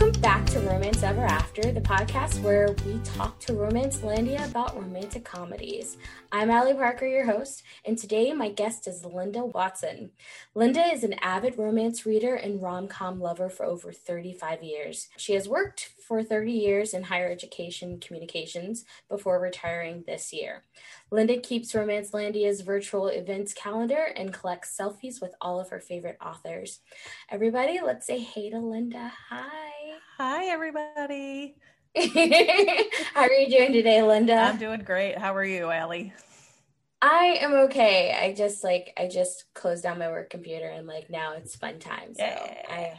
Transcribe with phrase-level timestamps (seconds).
[0.00, 4.74] Welcome back to Romance Ever After, the podcast where we talk to Romance Landia about
[4.74, 5.98] romantic comedies.
[6.32, 10.12] I'm Allie Parker, your host, and today my guest is Linda Watson.
[10.54, 15.08] Linda is an avid romance reader and rom com lover for over 35 years.
[15.18, 20.64] She has worked for 30 years in higher education communications before retiring this year.
[21.10, 26.16] Linda keeps Romance Landia's virtual events calendar and collects selfies with all of her favorite
[26.24, 26.80] authors.
[27.28, 29.12] Everybody, let's say hey to Linda.
[29.28, 29.79] Hi.
[30.22, 31.56] Hi, everybody.
[31.96, 34.34] How are you doing today, Linda?
[34.34, 35.16] I'm doing great.
[35.16, 36.12] How are you, Allie?
[37.00, 38.14] I am okay.
[38.22, 41.78] I just like I just closed down my work computer and like now it's fun
[41.78, 42.14] time.
[42.14, 42.62] So yeah.
[42.68, 42.92] I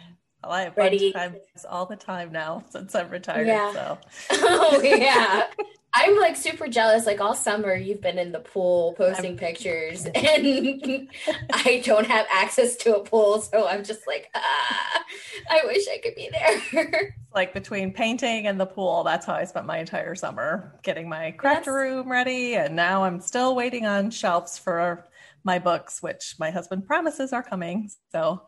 [0.44, 1.12] well, I have ready.
[1.12, 3.48] fun times all the time now since I'm retired.
[3.48, 3.74] Yeah.
[3.74, 3.98] So.
[4.32, 5.48] oh yeah.
[5.94, 7.06] I'm like super jealous.
[7.06, 9.38] Like all summer, you've been in the pool posting I'm...
[9.38, 11.10] pictures, and
[11.54, 13.42] I don't have access to a pool.
[13.42, 15.04] So I'm just like, ah,
[15.50, 17.16] I wish I could be there.
[17.36, 21.32] like between painting and the pool, that's how I spent my entire summer getting my
[21.32, 22.56] craft room ready.
[22.56, 25.06] And now I'm still waiting on shelves for
[25.44, 27.90] my books, which my husband promises are coming.
[28.14, 28.44] So,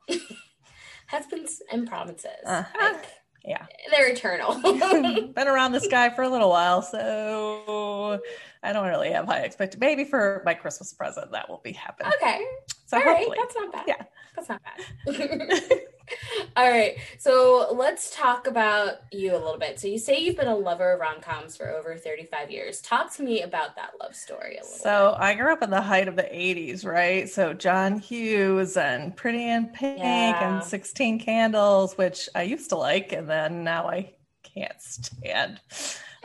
[1.07, 2.31] husbands and promises.
[2.45, 2.97] Uh-huh.
[3.45, 3.65] Yeah.
[3.91, 4.55] they're eternal.
[5.33, 8.21] Been around this guy for a little while so
[8.63, 12.13] i don't really have high expectations maybe for my christmas present that will be happening.
[12.21, 12.41] Okay.
[12.85, 13.37] So All hopefully.
[13.37, 13.37] Right.
[13.41, 13.83] that's not bad.
[13.87, 14.03] Yeah.
[14.35, 15.81] That's not bad
[16.55, 16.97] All right.
[17.17, 19.79] So let's talk about you a little bit.
[19.79, 22.81] So you say you've been a lover of rom-coms for over 35 years.
[22.81, 25.23] Talk to me about that love story a little So bit.
[25.23, 27.29] I grew up in the height of the 80s, right?
[27.29, 30.55] So John Hughes and Pretty in Pink yeah.
[30.55, 35.59] and 16 Candles, which I used to like and then now I can't stand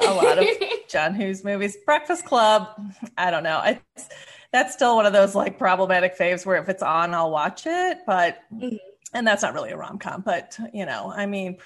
[0.00, 0.46] a lot of
[0.88, 1.76] John Hughes movies.
[1.84, 2.68] Breakfast Club,
[3.16, 3.62] I don't know.
[3.64, 4.08] It's
[4.50, 7.98] that's still one of those like problematic faves where if it's on, I'll watch it,
[8.06, 8.76] but mm-hmm
[9.14, 11.58] and that's not really a rom com, but you know, I mean,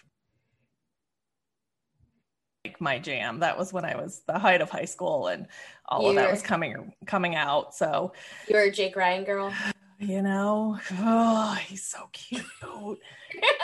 [2.64, 3.40] like my jam.
[3.40, 5.46] That was when I was the height of high school, and
[5.86, 7.74] all You're, of that was coming coming out.
[7.74, 8.12] So
[8.48, 9.52] you're a Jake Ryan girl.
[9.98, 12.42] You know, oh, he's so cute.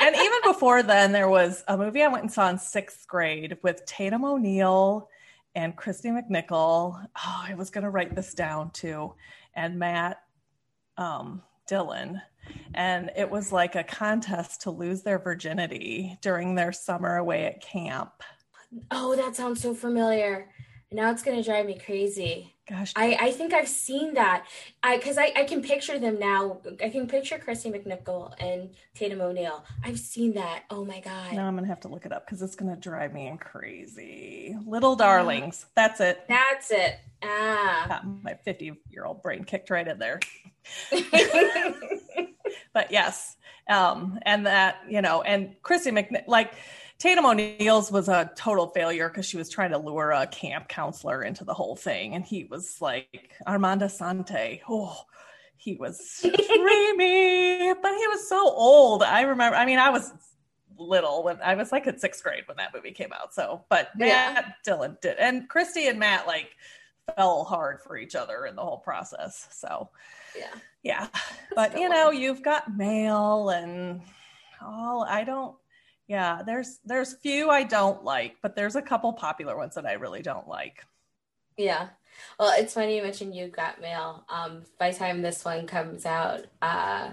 [0.00, 3.58] and even before then, there was a movie I went and saw in sixth grade
[3.64, 5.08] with Tatum O'Neal
[5.56, 6.94] and Kristy McNichol.
[7.04, 9.14] Oh, I was going to write this down too,
[9.52, 10.22] and Matt
[10.96, 12.20] um, Dillon
[12.74, 17.60] and it was like a contest to lose their virginity during their summer away at
[17.60, 18.22] camp.
[18.90, 20.50] Oh, that sounds so familiar.
[20.92, 22.54] Now it's gonna drive me crazy.
[22.68, 24.44] Gosh, I, I think I've seen that.
[24.82, 26.60] I because I, I can picture them now.
[26.82, 29.64] I can picture Kristy McNichol and Tatum O'Neal.
[29.82, 30.64] I've seen that.
[30.68, 31.32] Oh my god.
[31.32, 34.54] Now I'm gonna have to look it up because it's gonna drive me crazy.
[34.66, 35.64] Little darlings.
[35.74, 36.24] That's it.
[36.28, 36.98] That's it.
[37.22, 38.02] Ah.
[38.22, 40.20] my 50 year old brain kicked right in there.
[42.74, 43.36] but yes,
[43.68, 46.52] um, and that you know, and Kristy McNichol, like
[46.98, 51.22] Tatum O'Neal's was a total failure because she was trying to lure a camp counselor
[51.22, 54.60] into the whole thing, and he was like Armando Assante.
[54.68, 55.02] Oh,
[55.56, 59.02] he was dreamy, but he was so old.
[59.02, 59.56] I remember.
[59.56, 60.12] I mean, I was
[60.76, 63.32] little when I was like in sixth grade when that movie came out.
[63.32, 64.52] So, but Matt yeah.
[64.64, 66.50] Dillon did, and Kristy and Matt like
[67.14, 69.48] fell hard for each other in the whole process.
[69.52, 69.88] So,
[70.36, 70.46] yeah
[70.82, 71.08] yeah
[71.54, 74.00] but you know you've got mail and
[74.62, 75.56] all i don't
[76.08, 79.92] yeah there's there's few i don't like but there's a couple popular ones that i
[79.92, 80.84] really don't like.
[81.56, 81.88] Yeah.
[82.38, 84.24] Well it's funny you mentioned you got mail.
[84.28, 87.10] Um by the time this one comes out uh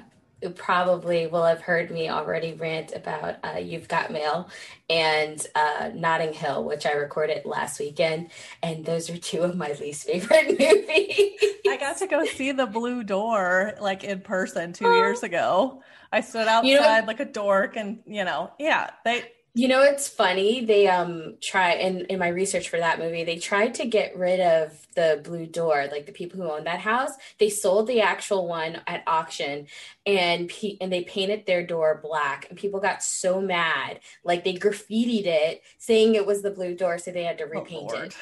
[0.56, 4.50] probably will have heard me already rant about uh, You've Got Mail
[4.90, 8.32] and uh, Notting Hill, which I recorded last weekend.
[8.62, 11.40] And those are two of my least favorite movies.
[11.68, 14.96] I got to go see The Blue Door like in person two oh.
[14.96, 15.82] years ago.
[16.12, 19.82] I stood outside you know, like a dork and, you know, yeah, they you know
[19.84, 20.66] it's funny?
[20.66, 24.42] They um try in in my research for that movie, they tried to get rid
[24.42, 27.12] of the blue door, like the people who owned that house.
[27.40, 29.68] They sold the actual one at auction
[30.06, 34.02] and pe- and they painted their door black and people got so mad.
[34.26, 37.60] Like they graffitied it saying it was the blue door so they had to oh,
[37.62, 38.18] repaint oh, it.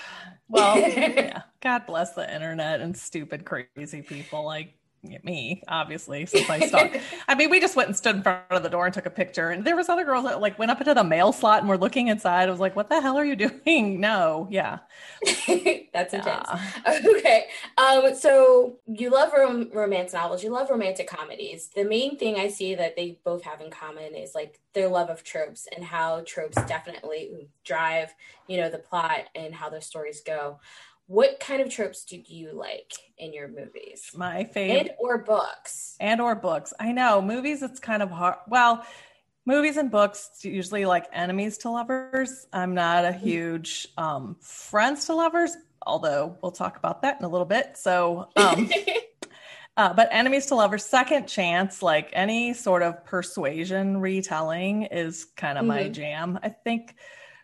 [0.50, 1.41] Well, yeah.
[1.62, 6.97] God bless the internet and stupid crazy people like me, obviously, since I stalked.
[7.27, 9.09] I mean, we just went and stood in front of the door and took a
[9.09, 9.50] picture.
[9.50, 11.77] And there was other girls that like went up into the mail slot and were
[11.77, 12.47] looking inside.
[12.47, 13.35] I was like, what the hell are you
[13.65, 14.00] doing?
[14.00, 14.79] No, yeah.
[15.94, 16.50] That's intense.
[16.88, 17.45] Okay.
[17.77, 21.69] Um, so you love rom- romance novels, you love romantic comedies.
[21.75, 25.09] The main thing I see that they both have in common is like their love
[25.09, 28.13] of tropes and how tropes definitely drive,
[28.47, 30.59] you know, the plot and how their stories go
[31.07, 35.95] what kind of tropes do you like in your movies my favorite and or books
[36.00, 38.85] and or books i know movies it's kind of hard well
[39.45, 42.47] movies and books usually like enemies to lovers.
[42.53, 43.25] I'm not a mm-hmm.
[43.25, 45.55] huge um, friends to lovers,
[45.85, 47.77] although we'll talk about that in a little bit.
[47.77, 48.69] So, um,
[49.77, 55.57] uh, but enemies to lovers, second chance, like any sort of persuasion retelling is kind
[55.57, 55.85] of mm-hmm.
[55.85, 56.39] my jam.
[56.41, 56.95] I think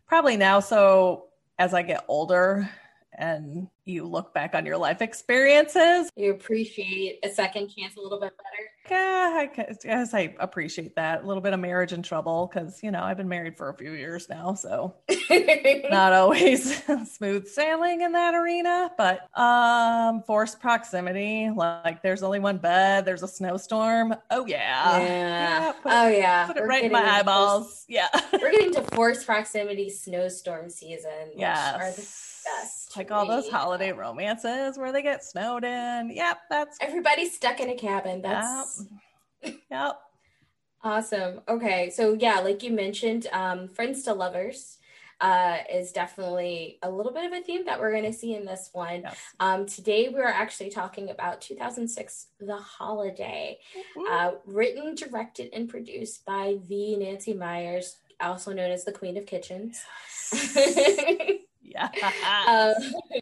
[0.07, 0.59] probably now.
[0.59, 1.25] So
[1.57, 2.69] as I get older,
[3.17, 6.09] and you look back on your life experiences.
[6.15, 8.69] You appreciate a second chance a little bit better.
[8.89, 11.23] Yeah, I guess I appreciate that.
[11.23, 13.73] A little bit of marriage and trouble because, you know, I've been married for a
[13.73, 14.53] few years now.
[14.53, 14.95] So
[15.89, 21.49] not always smooth sailing in that arena, but um forced proximity.
[21.49, 24.15] Like there's only one bed, there's a snowstorm.
[24.29, 24.99] Oh, yeah.
[24.99, 25.03] Yeah.
[25.03, 26.47] yeah oh, yeah.
[26.47, 27.65] Put it we're right in my eyeballs.
[27.65, 28.07] Forced, yeah.
[28.33, 31.31] we're getting to forced proximity snowstorm season.
[31.35, 31.91] Yeah
[32.49, 32.78] best.
[32.95, 36.11] Like all those holiday romances where they get snowed in.
[36.13, 38.21] Yep, that's everybody's stuck in a cabin.
[38.21, 38.85] That's
[39.43, 39.55] yep.
[39.69, 39.99] yep.
[40.83, 41.41] awesome.
[41.47, 44.79] Okay, so yeah, like you mentioned, um, friends to lovers
[45.21, 48.45] uh, is definitely a little bit of a theme that we're going to see in
[48.45, 49.01] this one.
[49.01, 49.17] Yes.
[49.39, 53.59] Um, today, we're actually talking about 2006 The Holiday,
[53.97, 54.11] mm-hmm.
[54.11, 59.25] uh, written, directed, and produced by the Nancy Meyers, also known as the Queen of
[59.25, 59.81] Kitchens.
[60.31, 61.29] Yes.
[61.69, 61.89] Yeah.
[62.47, 62.93] um,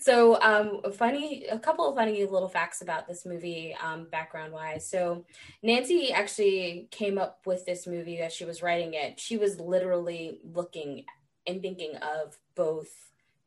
[0.00, 4.88] so, um, funny, a couple of funny little facts about this movie, um, background wise.
[4.88, 5.24] So,
[5.62, 9.20] Nancy actually came up with this movie as she was writing it.
[9.20, 11.04] She was literally looking
[11.46, 12.88] and thinking of both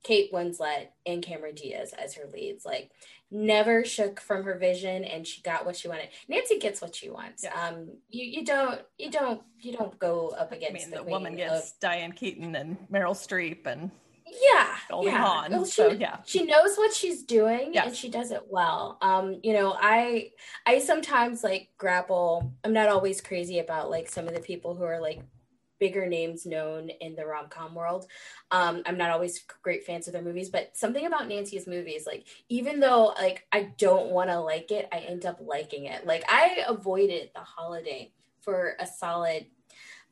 [0.03, 2.65] Kate Winslet and Cameron Diaz as her leads.
[2.65, 2.91] Like,
[3.31, 6.09] never shook from her vision, and she got what she wanted.
[6.27, 7.43] Nancy gets what she wants.
[7.43, 7.59] Yeah.
[7.59, 11.03] Um, you you don't you don't you don't go up against I mean, the, the
[11.03, 13.89] woman gets of, Diane Keaton and Meryl Streep and
[14.25, 15.17] yeah Goldie yeah.
[15.17, 15.51] Hawn.
[15.51, 17.87] Well, she, so yeah she knows what she's doing yes.
[17.87, 20.31] and she does it well um you know i
[20.65, 24.83] i sometimes like grapple i'm not always crazy about like some of the people who
[24.83, 25.21] are like
[25.79, 28.07] bigger names known in the rom-com world
[28.51, 32.25] um i'm not always great fans of their movies but something about nancy's movies like
[32.47, 36.23] even though like i don't want to like it i end up liking it like
[36.29, 38.11] i avoided the holiday
[38.41, 39.45] for a solid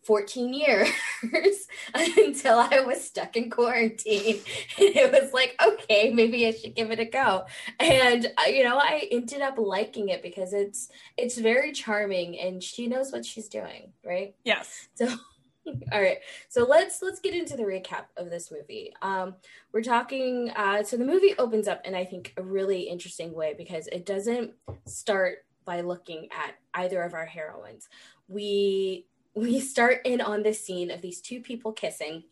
[0.06, 0.90] 14 years
[1.94, 4.40] until I was stuck in quarantine.
[4.78, 7.46] And it was like, okay, maybe I should give it a go.
[7.80, 12.62] And uh, you know, I ended up liking it because it's it's very charming and
[12.62, 14.36] she knows what she's doing, right?
[14.44, 14.88] Yes.
[14.96, 15.08] So
[15.92, 16.18] all right.
[16.50, 18.94] So let's let's get into the recap of this movie.
[19.02, 19.36] Um
[19.72, 23.54] we're talking uh so the movie opens up in I think a really interesting way
[23.58, 24.54] because it doesn't
[24.86, 27.88] start by looking at either of our heroines.
[28.28, 32.24] We we start in on this scene of these two people kissing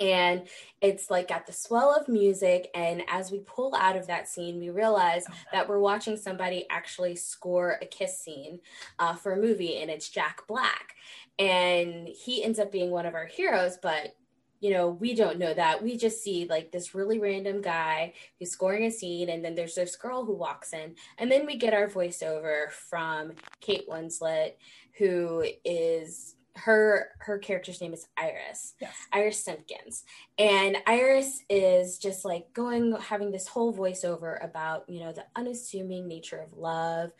[0.00, 0.46] and
[0.82, 4.58] it's like at the swell of music and as we pull out of that scene
[4.58, 8.60] we realize that we're watching somebody actually score a kiss scene
[8.98, 10.94] uh, for a movie and it's jack black
[11.38, 14.14] and he ends up being one of our heroes but
[14.60, 15.82] you know, we don't know that.
[15.82, 19.74] We just see like this really random guy who's scoring a scene, and then there's
[19.74, 24.52] this girl who walks in, and then we get our voiceover from Kate Winslet,
[24.98, 28.74] who is her her character's name is Iris.
[28.80, 28.94] Yes.
[29.12, 30.04] Iris Simpkins.
[30.38, 36.08] And Iris is just like going having this whole voiceover about, you know, the unassuming
[36.08, 37.10] nature of love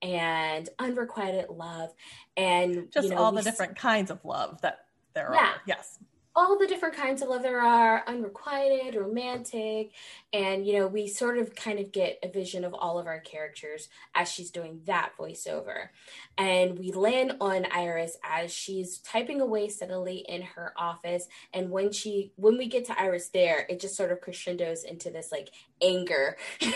[0.00, 1.92] and unrequited love
[2.36, 5.40] and just you know, all the different kinds of love that there yeah.
[5.40, 5.54] are.
[5.66, 5.98] Yes
[6.36, 9.92] all the different kinds of love there are unrequited romantic
[10.32, 13.20] and you know we sort of kind of get a vision of all of our
[13.20, 15.88] characters as she's doing that voiceover.
[16.36, 21.92] And we land on iris as she's typing away steadily in her office and when
[21.92, 25.50] she when we get to iris there it just sort of crescendos into this like
[25.82, 26.36] anger.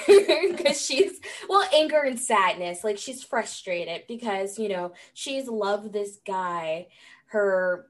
[0.49, 6.19] Because she's well anger and sadness like she's frustrated because you know she's loved this
[6.27, 6.87] guy
[7.27, 7.87] her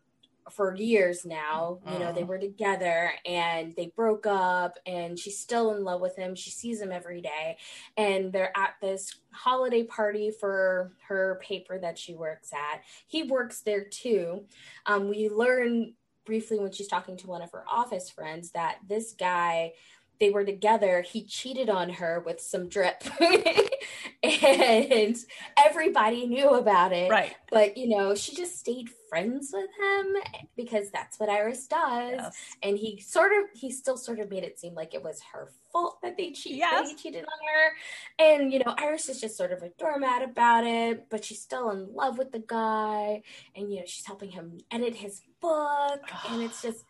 [0.50, 1.78] for years now.
[1.92, 2.26] You know, they mm.
[2.28, 6.34] were together and they broke up and she's still in love with him.
[6.34, 7.56] She sees him every day.
[7.96, 12.82] And they're at this holiday party for her paper that she works at.
[13.06, 14.44] He works there too.
[14.86, 19.14] Um, we learn briefly when she's talking to one of her office friends that this
[19.18, 19.72] guy
[20.20, 23.04] they were together, he cheated on her with some drip.
[24.22, 25.16] and
[25.64, 27.10] everybody knew about it.
[27.10, 27.34] Right.
[27.50, 30.16] But, you know, she just stayed friends with him
[30.56, 32.14] because that's what Iris does.
[32.18, 32.36] Yes.
[32.62, 35.50] And he sort of, he still sort of made it seem like it was her
[35.72, 36.58] fault that they cheated.
[36.58, 36.90] Yes.
[36.90, 38.34] He cheated on her.
[38.42, 41.70] And, you know, Iris is just sort of a doormat about it, but she's still
[41.70, 43.22] in love with the guy.
[43.54, 46.00] And, you know, she's helping him edit his book.
[46.28, 46.84] and it's just,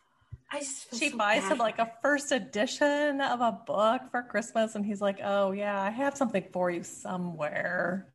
[0.51, 4.75] I just she so buys him like a first edition of a book for Christmas,
[4.75, 8.13] and he's like, "Oh yeah, I have something for you somewhere."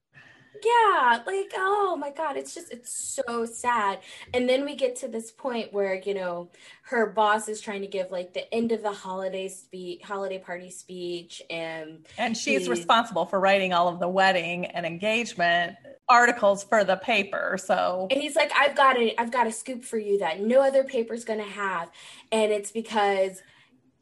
[0.66, 4.00] Yeah like oh my god it's just it's so sad.
[4.34, 6.50] And then we get to this point where you know
[6.84, 10.70] her boss is trying to give like the end of the holiday speech holiday party
[10.70, 15.76] speech and and she's responsible for writing all of the wedding and engagement
[16.10, 19.84] articles for the paper so and he's like i've got a i've got a scoop
[19.84, 21.90] for you that no other paper's gonna have.
[22.32, 23.42] And it's because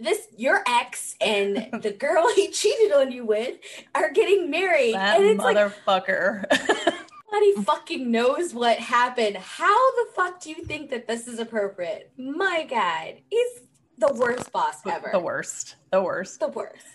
[0.03, 3.57] this your ex and the girl he cheated on you with
[3.95, 4.95] are getting married.
[4.95, 6.45] That and it's motherfucker.
[6.49, 6.95] Like,
[7.31, 9.37] Nobody fucking knows what happened.
[9.37, 12.11] How the fuck do you think that this is appropriate?
[12.17, 13.61] My God, he's
[13.97, 15.09] the worst boss ever.
[15.13, 15.77] The worst.
[15.91, 16.39] The worst.
[16.41, 16.85] The worst.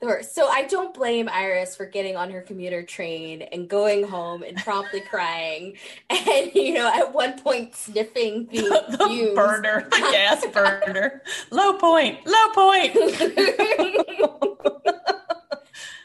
[0.00, 4.56] So I don't blame Iris for getting on her commuter train and going home and
[4.58, 5.76] promptly crying,
[6.08, 11.22] and you know at one point sniffing the, the burner, the gas burner.
[11.50, 12.18] Low point.
[12.26, 12.94] Low point.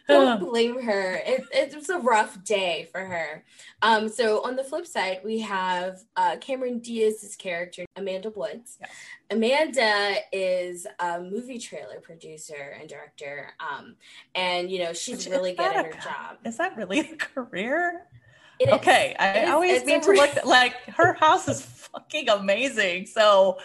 [0.08, 1.22] Don't blame her.
[1.26, 3.44] It, it, was a rough day for her.
[3.82, 8.78] Um, so on the flip side, we have uh, Cameron Diaz's character, Amanda Woods.
[8.80, 8.92] Yes.
[9.32, 13.54] Amanda is a movie trailer producer and director.
[13.60, 13.96] Um,
[14.36, 16.38] and, you know, she's really good at her a, job.
[16.46, 18.08] Is that really a career?
[18.68, 23.08] okay, I always mean to look like her house is fucking amazing.
[23.08, 23.58] So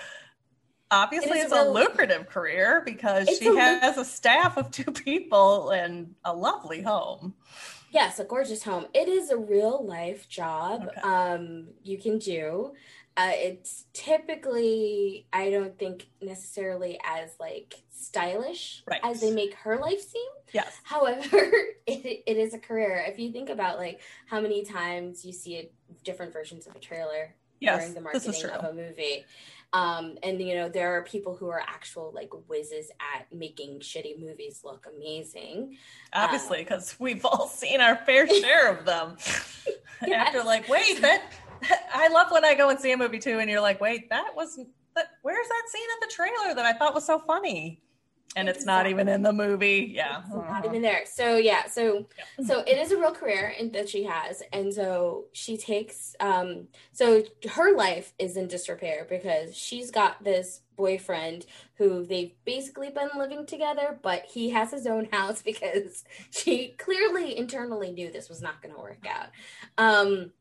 [0.91, 6.15] obviously it it's a, lucrative career because she has a staff of two people and
[6.25, 7.35] a lovely home.
[7.91, 8.87] Yes a gorgeous home.
[8.95, 11.01] It is a real life job okay.
[11.01, 12.73] um you can do.
[13.17, 19.01] Uh, it's typically i don't think necessarily as like stylish right.
[19.03, 20.31] as they make her life seem.
[20.53, 20.81] Yes.
[20.85, 21.29] However
[21.87, 23.05] it, it is a career.
[23.09, 25.69] If you think about like how many times you see a,
[26.05, 29.25] different versions of a trailer yes, during the marketing of a movie
[29.73, 34.19] um, and you know, there are people who are actual like whizzes at making shitty
[34.19, 35.77] movies look amazing.
[36.13, 39.17] Obviously, because um, we've all seen our fair share of them.
[40.07, 40.29] yes.
[40.29, 41.33] After like, wait, that
[41.93, 44.35] I love when I go and see a movie too, and you're like, wait, that
[44.35, 44.59] was
[44.95, 45.07] that.
[45.23, 47.83] Where's that scene in the trailer that I thought was so funny?
[48.37, 49.91] And it's not even in the movie.
[49.95, 51.03] Yeah, it's not even there.
[51.07, 52.47] So yeah, so yeah.
[52.47, 56.15] so it is a real career in, that she has, and so she takes.
[56.21, 62.91] Um, so her life is in disrepair because she's got this boyfriend who they've basically
[62.91, 68.29] been living together, but he has his own house because she clearly internally knew this
[68.29, 69.29] was not going to work out.
[69.77, 70.33] Um,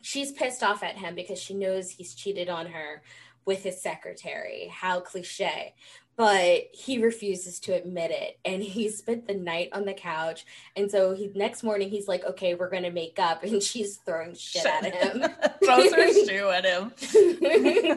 [0.00, 3.02] she's pissed off at him because she knows he's cheated on her
[3.44, 4.68] with his secretary.
[4.72, 5.74] How cliche
[6.16, 8.38] but he refuses to admit it.
[8.44, 10.46] And he spent the night on the couch.
[10.76, 13.42] And so he next morning he's like okay we're gonna make up.
[13.54, 15.22] And she's throwing shit at him.
[15.64, 16.92] Throws her shoe at him.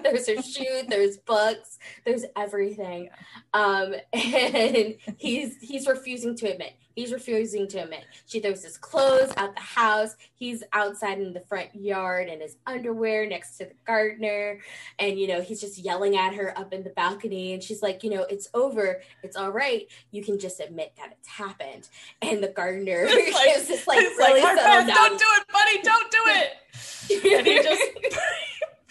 [0.04, 3.10] There's her shoe there's books there's everything.
[3.54, 8.06] Um and he's he's refusing to admit He's refusing to admit.
[8.25, 10.16] She throws his clothes out the house.
[10.34, 14.62] He's outside in the front yard in his underwear next to the gardener.
[14.98, 17.54] And, you know, he's just yelling at her up in the balcony.
[17.54, 19.00] And she's like, you know, it's over.
[19.22, 19.86] It's all right.
[20.10, 21.88] You can just admit that it's happened.
[22.24, 25.82] And the gardener it's like, is just like, really like, don't do it, buddy.
[25.84, 27.38] Don't do it.
[27.38, 27.84] and he just.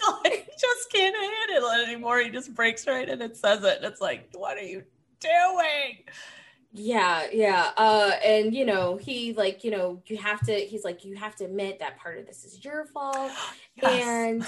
[0.22, 2.20] like, just can't handle it anymore.
[2.20, 3.78] He just breaks right in and says it.
[3.78, 4.84] And it's like, what are you
[5.18, 6.04] doing?
[6.78, 7.70] Yeah, yeah.
[7.76, 11.34] Uh and you know, he like, you know, you have to he's like you have
[11.36, 13.32] to admit that part of this is your fault.
[13.82, 14.06] Yes.
[14.06, 14.46] And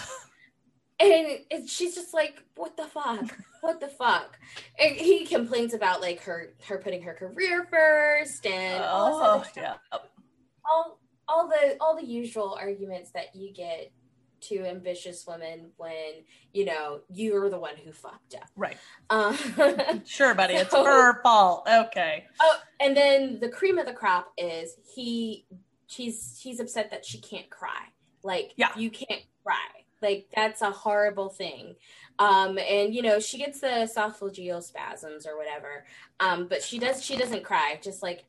[1.01, 3.37] and it, she's just like, "What the fuck?
[3.61, 4.39] What the fuck?"
[4.79, 9.75] And he complains about like her her putting her career first and all oh, yeah.
[9.93, 13.93] all all the all the usual arguments that you get
[14.41, 18.49] to ambitious women when you know you're the one who fucked up.
[18.57, 18.77] Right.
[19.11, 19.37] Um,
[20.05, 21.69] sure buddy so, it's her fault.
[21.69, 22.27] Okay.
[22.41, 25.47] Oh and then the cream of the crop is he
[25.87, 27.87] she's she's upset that she can't cry.
[28.23, 28.71] Like yeah.
[28.77, 29.57] you can't cry.
[30.01, 31.77] Like that's a horrible thing.
[32.19, 35.85] Um and you know she gets the esophageal spasms or whatever.
[36.21, 37.79] Um but she does she doesn't cry.
[37.83, 38.25] Just like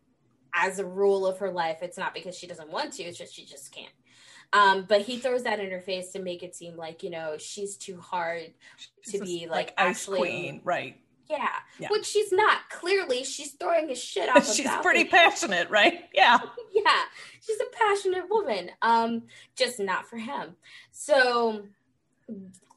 [0.56, 3.34] as a rule of her life it's not because she doesn't want to it's just
[3.34, 3.94] she just can't
[4.52, 7.36] um, but he throws that in her face to make it seem like, you know,
[7.38, 8.52] she's too hard
[9.02, 11.00] she's to be like, like actually queen, right?
[11.30, 11.48] Yeah.
[11.78, 11.90] yeah.
[11.92, 12.58] Which she's not.
[12.72, 14.52] Clearly, she's throwing his shit off.
[14.54, 16.06] she's pretty passionate, right?
[16.14, 16.40] Yeah.
[16.74, 17.04] yeah.
[17.42, 18.72] She's a passionate woman.
[18.82, 19.24] Um,
[19.56, 20.56] just not for him.
[20.92, 21.66] So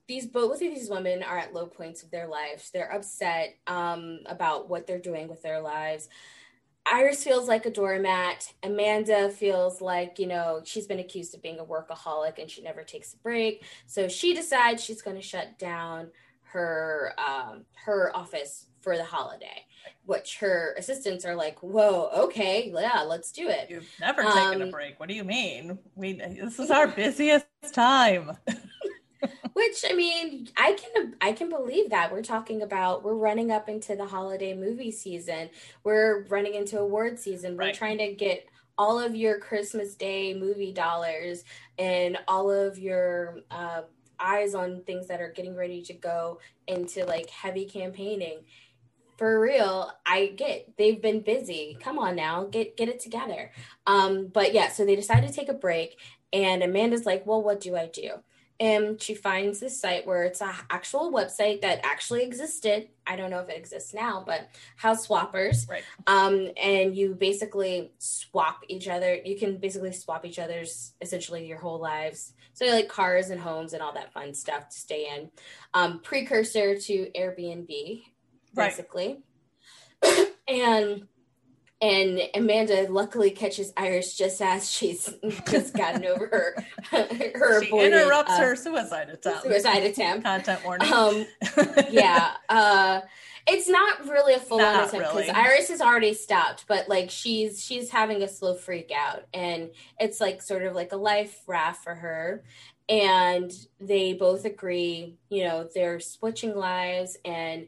[0.07, 2.71] these both of these women are at low points of their lives.
[2.71, 6.11] They're upset um, about what they're doing with their lives.
[6.90, 8.52] Iris feels like a doormat.
[8.62, 12.82] Amanda feels like, you know, she's been accused of being a workaholic and she never
[12.82, 13.64] takes a break.
[13.86, 16.08] So she decides she's going to shut down
[16.42, 19.66] her um, her office for the holiday
[20.04, 24.68] which her assistants are like, "Whoa, okay, yeah, let's do it." You've never taken um,
[24.68, 24.98] a break.
[24.98, 25.78] What do you mean?
[25.94, 28.36] We this is our busiest time.
[29.52, 33.68] which I mean, I can I can believe that we're talking about we're running up
[33.68, 35.50] into the holiday movie season.
[35.85, 37.56] We're running into award season.
[37.56, 37.75] We're right.
[37.75, 38.47] trying to get
[38.78, 41.44] all of your Christmas Day movie dollars
[41.78, 43.82] and all of your uh,
[44.18, 48.38] eyes on things that are getting ready to go into like heavy campaigning
[49.18, 53.50] for real i get they've been busy come on now get get it together
[53.87, 55.99] um but yeah so they decided to take a break
[56.32, 58.12] and amanda's like well what do i do
[58.62, 62.88] and she finds this site where it's an actual website that actually existed.
[63.04, 65.69] I don't know if it exists now but house swappers.
[65.69, 65.83] Right.
[66.07, 69.16] Um and you basically swap each other.
[69.16, 72.35] You can basically swap each other's essentially your whole lives.
[72.52, 75.31] So like cars and homes and all that fun stuff to stay in.
[75.75, 78.02] Um precursor to airbnb
[78.54, 79.25] basically.
[80.04, 80.28] Right.
[80.49, 81.09] and
[81.82, 85.12] and Amanda luckily catches Iris just as she's
[85.50, 89.42] just gotten over her her she aborted, interrupts uh, her suicide attempt.
[89.42, 90.24] Suicide attempt.
[90.24, 90.92] Content warning.
[90.92, 91.26] Um,
[91.90, 92.34] yeah.
[92.48, 93.00] Uh,
[93.48, 95.30] it's not really a full on attempt because really.
[95.30, 100.20] Iris has already stopped, but like she's she's having a slow freak out, and it's
[100.20, 102.44] like sort of like a life raft for her.
[102.88, 107.66] And they both agree, you know, they're switching lives, and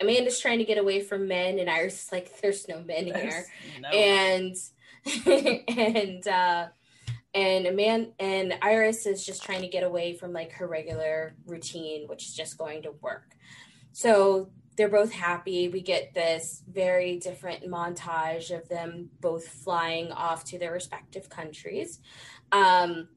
[0.00, 3.46] Amanda's trying to get away from men, and Iris is like, "There's no men here,"
[3.80, 3.88] no.
[3.88, 4.56] and
[5.68, 6.68] and uh,
[7.34, 12.06] and Amanda and Iris is just trying to get away from like her regular routine,
[12.08, 13.36] which is just going to work.
[13.92, 15.68] So they're both happy.
[15.68, 21.98] We get this very different montage of them both flying off to their respective countries.
[22.52, 23.08] Um,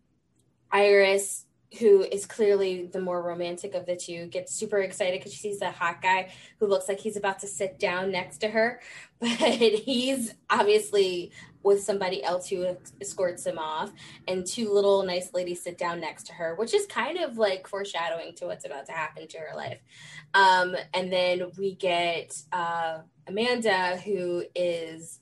[0.71, 1.45] Iris
[1.79, 5.61] who is clearly the more romantic of the two, gets super excited because she sees
[5.61, 8.81] a hot guy who looks like he's about to sit down next to her,
[9.19, 11.31] but he's obviously
[11.63, 13.91] with somebody else who escorts him off,
[14.27, 17.67] and two little nice ladies sit down next to her, which is kind of like
[17.67, 19.79] foreshadowing to what's about to happen to her life.
[20.33, 25.20] Um, and then we get uh, Amanda, who is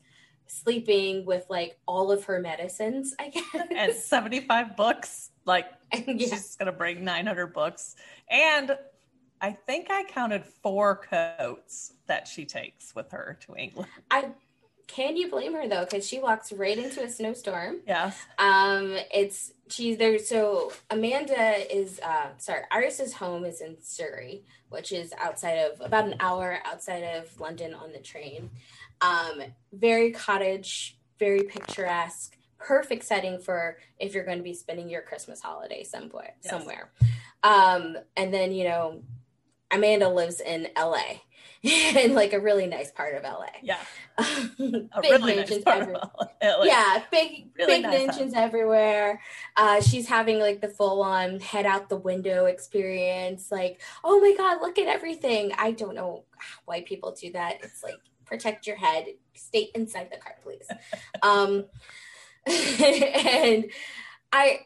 [0.49, 3.67] sleeping with like all of her medicines, I guess.
[3.75, 5.31] And 75 books.
[5.45, 6.15] Like yeah.
[6.17, 7.95] she's gonna bring 900 books.
[8.29, 8.77] And
[9.41, 13.89] I think I counted four coats that she takes with her to England.
[14.11, 14.31] I
[14.87, 15.85] can you blame her though?
[15.85, 17.77] Because she walks right into a snowstorm.
[17.87, 18.17] Yes.
[18.39, 20.17] Um, it's she's there.
[20.17, 22.63] So Amanda is uh, sorry.
[22.71, 27.75] Iris's home is in Surrey, which is outside of about an hour outside of London
[27.75, 28.49] on the train.
[29.01, 35.01] Um, very cottage, very picturesque, perfect setting for if you're going to be spending your
[35.01, 36.35] Christmas holiday somewhere.
[36.43, 36.51] Yes.
[36.51, 36.91] Somewhere.
[37.43, 39.01] Um, and then you know,
[39.71, 41.21] Amanda lives in LA.
[41.61, 43.47] in like a really nice part of LA.
[43.61, 43.79] Yeah.
[44.57, 46.09] big really mansions nice everywhere.
[46.63, 48.43] Yeah, big really big nice mansions house.
[48.43, 49.21] everywhere.
[49.57, 53.51] Uh, she's having like the full on head out the window experience.
[53.51, 55.51] Like, oh my god, look at everything.
[55.57, 56.23] I don't know
[56.63, 57.57] why people do that.
[57.61, 60.67] It's like protect your head, stay inside the car, please.
[61.21, 61.65] um,
[62.47, 63.65] and
[64.31, 64.61] I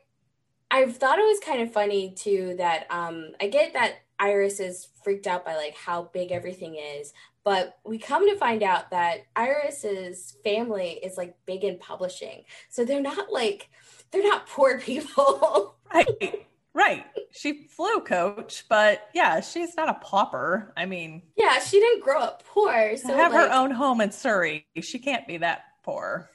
[0.70, 4.88] I've thought it was kind of funny too that um, I get that Iris is
[5.04, 9.26] freaked out by like how big everything is, but we come to find out that
[9.36, 13.70] Iris's family is like big in publishing, so they're not like
[14.12, 16.48] they're not poor people, right?
[16.74, 17.06] Right.
[17.32, 20.74] She flew coach, but yeah, she's not a pauper.
[20.76, 22.98] I mean, yeah, she didn't grow up poor.
[22.98, 24.66] So have like, her own home in Surrey.
[24.82, 26.30] She can't be that poor.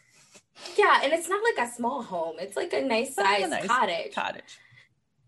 [0.76, 2.36] Yeah, and it's not like a small home.
[2.38, 4.14] It's like a nice size nice cottage.
[4.14, 4.58] Cottage.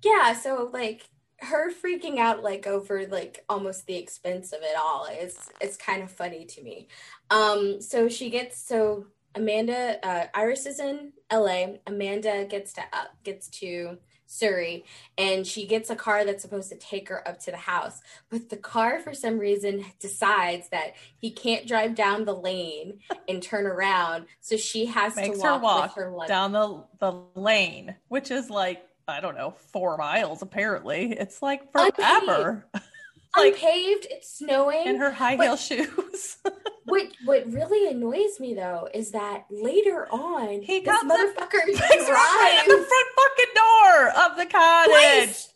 [0.02, 1.08] Yeah, so like
[1.40, 6.02] her freaking out like over like almost the expense of it all is it's kind
[6.02, 6.88] of funny to me.
[7.30, 11.66] Um so she gets so Amanda uh Iris is in LA.
[11.86, 13.98] Amanda gets to uh, gets to
[14.30, 14.84] Surrey
[15.18, 18.00] and she gets a car that's supposed to take her up to the house.
[18.30, 23.42] But the car, for some reason, decides that he can't drive down the lane and
[23.42, 24.26] turn around.
[24.40, 28.50] So she has Makes to walk, her walk her down the, the lane, which is
[28.50, 31.12] like, I don't know, four miles apparently.
[31.12, 32.66] It's like forever.
[33.36, 34.86] like, unpaved, it's snowing.
[34.86, 36.36] In her high heel shoes.
[36.84, 42.56] what what really annoys me though is that later on he this motherfucker drives right
[42.58, 44.90] at the front fucking door of the cottage.
[44.90, 45.54] Twice.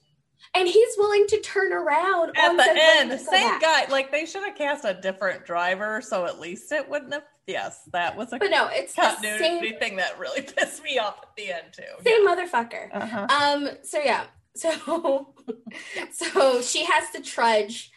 [0.57, 3.21] And he's willing to turn around at the end.
[3.21, 3.87] Same guy.
[3.91, 7.25] Like they should have cast a different driver, so at least it wouldn't have.
[7.49, 8.39] Yes, that was a.
[8.39, 11.73] But no, it's continuity the same thing that really pissed me off at the end
[11.73, 11.83] too.
[12.05, 12.35] Same yeah.
[12.35, 12.89] motherfucker.
[12.93, 13.27] Uh-huh.
[13.29, 13.69] Um.
[13.83, 15.35] So yeah, so
[16.13, 17.91] so she has to trudge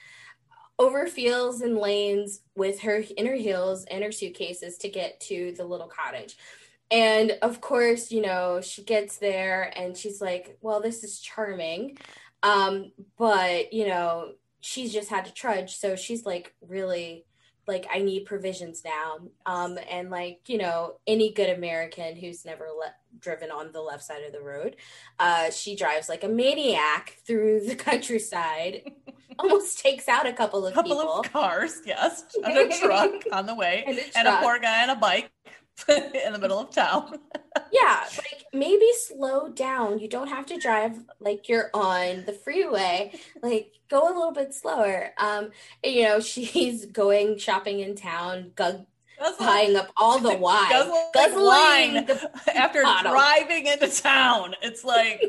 [0.79, 5.53] over fields and lanes with her in her heels and her suitcases to get to
[5.57, 6.37] the little cottage.
[6.89, 11.97] And of course, you know, she gets there and she's like, well, this is charming.
[12.43, 15.75] Um, but, you know, she's just had to trudge.
[15.75, 17.25] So she's like, really,
[17.67, 19.19] like, I need provisions now.
[19.45, 24.03] Um, and like, you know, any good American who's never le- driven on the left
[24.03, 24.75] side of the road,
[25.19, 28.91] uh, she drives like a maniac through the countryside.
[29.39, 31.19] Almost takes out a couple of couple people.
[31.19, 34.82] of cars, yes, and a truck on the way, And a and a poor guy
[34.82, 35.30] on a bike
[35.89, 37.19] in the middle of town.
[37.71, 43.11] yeah like maybe slow down you don't have to drive like you're on the freeway
[43.41, 45.49] like go a little bit slower um
[45.83, 48.85] you know she's going shopping in town gu-
[49.19, 53.11] That's buying up all the wine Guzzling guzzling wine the- after bottle.
[53.11, 54.53] driving into town.
[54.61, 55.21] It's like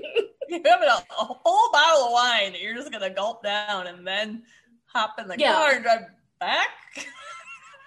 [0.48, 4.06] you have a, a whole bottle of wine that you're just gonna gulp down and
[4.06, 4.42] then
[4.86, 5.54] hop in the Yeah.
[5.54, 6.00] car and drive
[6.40, 6.68] back.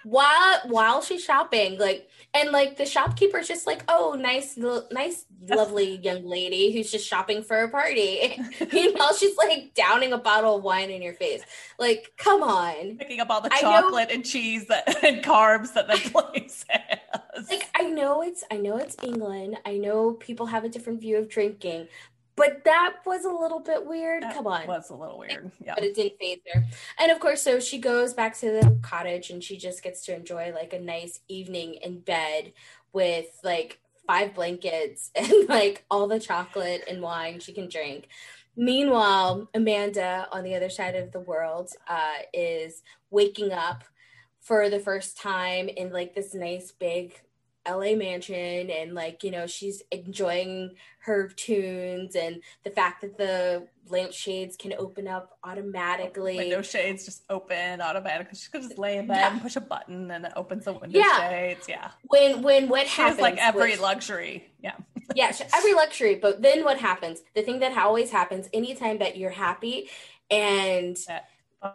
[0.03, 5.25] While while she's shopping like and like the shopkeeper's just like oh nice lo- nice
[5.49, 8.39] lovely young lady who's just shopping for a party
[8.73, 11.41] meanwhile she's like downing a bottle of wine in your face
[11.79, 15.73] like come on Picking up all the I know- chocolate and cheese that and carbs
[15.73, 17.49] that the place has.
[17.49, 19.57] like I know it's I know it's England.
[19.65, 21.87] I know people have a different view of drinking,
[22.35, 24.23] but that was a little bit weird.
[24.23, 24.67] That Come on.
[24.67, 25.51] was a little weird.
[25.63, 25.75] Yeah.
[25.75, 26.63] But it didn't phase her.
[26.99, 30.15] And of course, so she goes back to the cottage and she just gets to
[30.15, 32.53] enjoy like a nice evening in bed
[32.93, 38.07] with like five blankets and like all the chocolate and wine she can drink.
[38.55, 43.83] Meanwhile, Amanda on the other side of the world uh, is waking up
[44.41, 47.21] for the first time in like this nice big
[47.67, 53.67] LA mansion and like you know she's enjoying her tunes and the fact that the
[53.89, 56.37] lampshades can open up automatically.
[56.37, 58.37] Window shades just open automatically.
[58.37, 59.31] She could just lay in bed Yeah.
[59.33, 61.29] and push a button and it opens the window Yeah.
[61.29, 61.67] shades.
[61.69, 61.91] Yeah.
[62.07, 63.17] When when what She happens?
[63.17, 64.47] has like every which- luxury.
[64.63, 64.75] Yeah.
[65.15, 66.15] yeah, every luxury.
[66.15, 67.21] But then what happens?
[67.35, 69.89] The thing that always happens anytime that you're happy
[70.29, 71.27] and That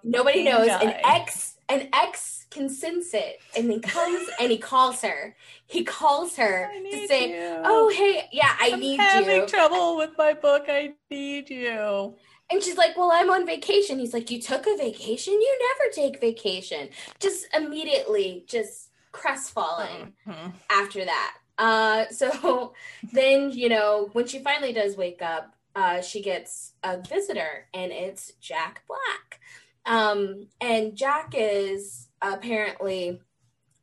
[0.02, 1.00] nobody knows an guy.
[1.04, 5.34] ex an ex can sense it and then comes and he calls her.
[5.66, 7.60] He calls her to say, you.
[7.64, 10.64] "Oh hey, yeah, I I'm need having you." trouble with my book.
[10.68, 12.14] I need you.
[12.50, 13.98] And she's like, Well, I'm on vacation.
[13.98, 15.32] He's like, You took a vacation?
[15.34, 16.90] You never take vacation.
[17.18, 20.52] Just immediately, just crestfallen Mhm.
[20.70, 21.34] after that.
[21.58, 22.74] Uh, so
[23.12, 27.92] then, you know, when she finally does wake up, uh, she gets a visitor, and
[27.92, 29.40] it's Jack Black.
[29.86, 33.20] Um, and Jack is apparently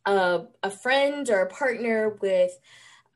[0.05, 2.51] a, a friend or a partner with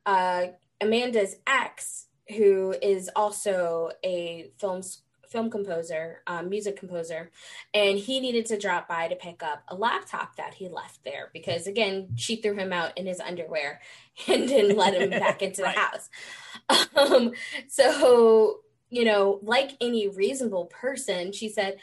[0.06, 0.47] uh,
[0.82, 4.82] Amanda's ex, who is also a film
[5.30, 7.30] film composer, um, music composer,
[7.73, 11.30] and he needed to drop by to pick up a laptop that he left there
[11.34, 13.82] because again, she threw him out in his underwear
[14.28, 15.76] and didn't let him back into Right.
[15.76, 16.10] the house.
[16.95, 17.32] Um,
[17.67, 21.78] so you know, like any reasonable person, she said.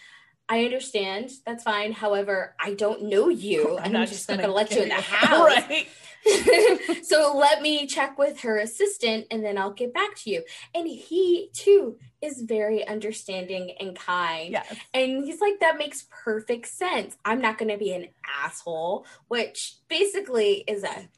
[0.48, 1.30] I understand.
[1.46, 1.92] That's fine.
[1.92, 3.78] However, I don't know you.
[3.82, 5.30] I'm not just not going to let you in the house.
[5.68, 5.86] right.
[7.02, 10.42] so let me check with her assistant and then I'll get back to you.
[10.74, 14.52] And he too is very understanding and kind.
[14.52, 14.74] Yes.
[14.94, 17.16] And he's like, that makes perfect sense.
[17.24, 18.08] I'm not going to be an
[18.42, 21.08] asshole, which basically is a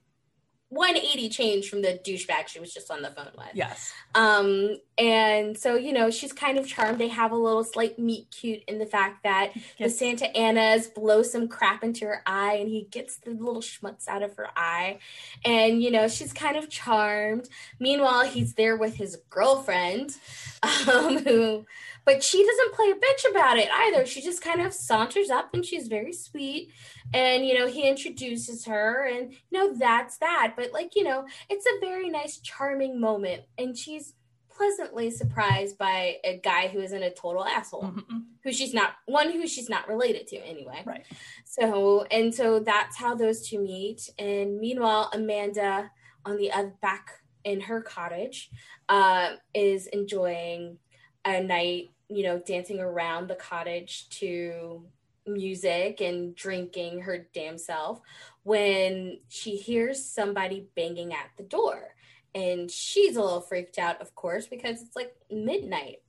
[0.68, 3.50] 180 change from the douchebag she was just on the phone with.
[3.55, 3.92] Yes.
[4.16, 6.98] Um, and so, you know, she's kind of charmed.
[6.98, 11.22] They have a little slight meet cute in the fact that the Santa Ana's blow
[11.22, 14.98] some crap into her eye and he gets the little schmutz out of her eye.
[15.44, 17.48] And, you know, she's kind of charmed.
[17.79, 20.16] Meanwhile, he's there with his girlfriend,
[20.88, 21.64] um, who,
[22.07, 24.07] but she doesn't play a bitch about it either.
[24.07, 26.71] She just kind of saunters up and she's very sweet.
[27.12, 30.55] And, you know, he introduces her and, you know, that's that.
[30.57, 33.42] But, like, you know, it's a very nice, charming moment.
[33.59, 34.14] And she's
[34.49, 38.25] pleasantly surprised by a guy who isn't a total asshole Mhm.
[38.42, 40.83] who she's not one who she's not related to anyway.
[40.87, 41.05] Right.
[41.45, 44.09] So and so that's how those two meet.
[44.19, 45.90] And meanwhile, Amanda
[46.25, 48.49] on the other back in her cottage
[48.88, 50.79] uh, is enjoying
[51.27, 54.85] a night, you know, dancing around the cottage to
[55.27, 58.01] music and drinking her damn self
[58.42, 61.95] when she hears somebody banging at the door.
[62.35, 66.03] And she's a little freaked out, of course, because it's like midnight.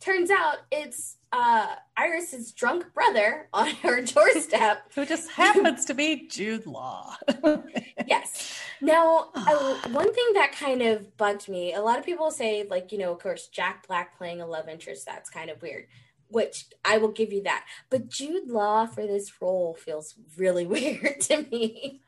[0.00, 4.90] Turns out it's uh, Iris's drunk brother on her doorstep.
[4.94, 7.16] Who just happens to be Jude Law.
[8.06, 8.58] yes.
[8.80, 12.92] Now, uh, one thing that kind of bugged me, a lot of people say, like,
[12.92, 15.86] you know, of course, Jack Black playing a love interest, that's kind of weird.
[16.28, 17.64] which I will give you that.
[17.90, 22.00] But Jude Law for this role feels really weird to me.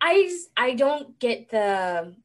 [0.00, 2.16] I just, I don't get the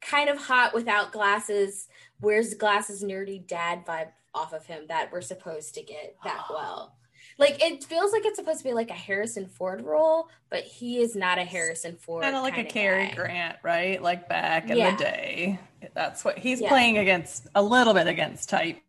[0.00, 1.88] kind of hot without glasses,
[2.20, 6.54] where's glasses nerdy dad vibe off of him that we're supposed to get that oh.
[6.54, 6.94] well.
[7.38, 10.98] Like it feels like it's supposed to be like a Harrison Ford role, but he
[10.98, 12.24] is not a Harrison Ford.
[12.24, 13.14] Kind of like a Cary guy.
[13.14, 14.02] Grant, right?
[14.02, 14.90] Like back in Yeah.
[14.90, 15.60] the day.
[15.94, 16.68] That's what he's Yeah.
[16.68, 18.80] playing against a little bit against type.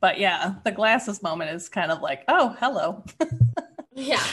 [0.00, 3.04] But yeah, the glasses moment is kind of like, oh, hello.
[3.94, 4.24] Yeah.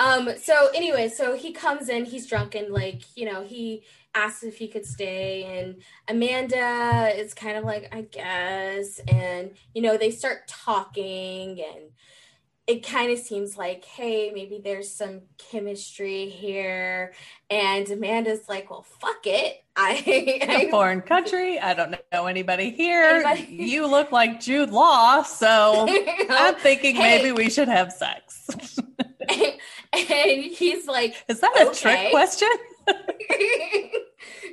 [0.00, 4.42] Um, so anyway, so he comes in, he's drunk and like, you know, he asks
[4.42, 9.96] if he could stay and Amanda is kind of like, I guess, and you know,
[9.96, 11.90] they start talking and
[12.68, 17.14] it kind of seems like, hey, maybe there's some chemistry here.
[17.48, 19.64] And Amanda's like, well, fuck it.
[19.76, 20.02] I,
[20.66, 21.58] a foreign country.
[21.58, 23.22] I don't know anybody here.
[23.24, 25.86] Anybody- You look like Jude Law, so
[26.30, 27.16] I'm thinking Hey.
[27.22, 28.46] maybe we should have sex.
[29.28, 31.80] and he's like, Is that a Okay.
[31.80, 32.48] trick question?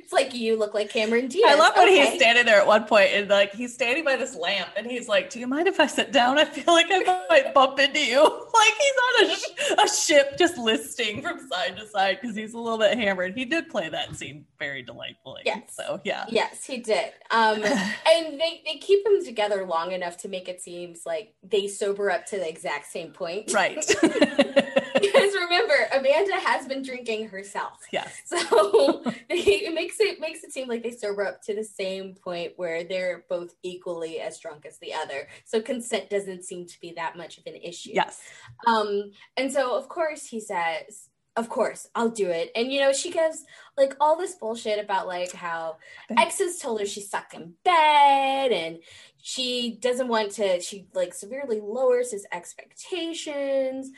[0.06, 1.42] It's like you look like Cameron Diaz.
[1.48, 2.10] I love when Okay.
[2.10, 5.08] he's standing there at one point and like he's standing by this lamp and he's
[5.08, 6.38] like, "Do you mind if I sit down?
[6.38, 8.22] I feel like I might bump into you."
[8.56, 12.54] Like he's on a, sh- a ship just listing from side to side because he's
[12.54, 13.34] a little bit hammered.
[13.36, 15.42] He did play that scene very delightfully.
[15.44, 15.74] Yes.
[15.76, 16.24] So yeah.
[16.30, 17.12] Yes, he did.
[17.30, 21.66] Um, and they, they keep them together long enough to make it seems like they
[21.68, 23.52] sober up to the exact same point.
[23.52, 23.76] Right.
[25.12, 27.80] because remember, Amanda has been drinking herself.
[27.92, 28.22] yes.
[28.26, 32.14] So they, it makes it makes it seem like they sober up to the same
[32.14, 35.28] point where they're both equally as drunk as the other.
[35.44, 37.90] So consent doesn't seem to be that much of an issue.
[37.94, 38.20] Yes.
[38.66, 42.50] Um, and so of course he says, Of course, I'll do it.
[42.54, 43.44] And you know, she gives
[43.76, 45.76] like all this bullshit about like how
[46.16, 48.78] exes told her she's stuck in bed and
[49.22, 53.90] she doesn't want to she like severely lowers his expectations.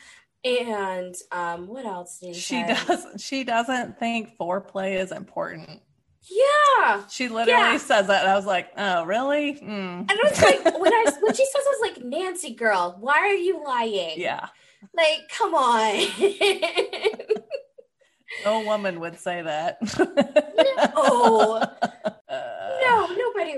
[0.44, 3.20] And um what else did he She doesn't.
[3.20, 5.82] She doesn't think foreplay is important.
[6.30, 7.02] Yeah.
[7.08, 7.76] She literally Yeah.
[7.78, 9.54] says that, and I was like, "Oh, really?
[9.54, 10.00] Mm.
[10.00, 13.18] And I was like, when I when she says I was like, Nancy girl, why
[13.18, 14.20] are you lying?
[14.20, 14.48] Yeah,
[14.94, 15.94] Like, come on.
[18.44, 19.78] no woman would say that."
[20.94, 21.64] no.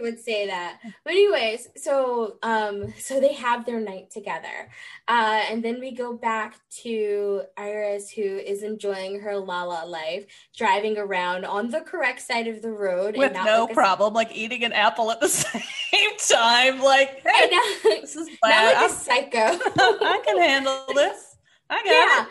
[0.01, 0.81] Would say that.
[1.05, 4.71] But anyways, so um so they have their night together.
[5.09, 10.99] Uh and then we go back to Iris who is enjoying her Lala life, driving
[10.99, 14.64] around on the correct side of the road with and no like problem, like eating
[14.64, 16.81] an apple at the same time.
[16.81, 18.01] Like, hey, know.
[18.01, 18.83] this is Not bad.
[18.83, 19.38] like a psycho.
[19.38, 21.37] I can handle this.
[21.69, 22.23] I got yeah.
[22.25, 22.29] it.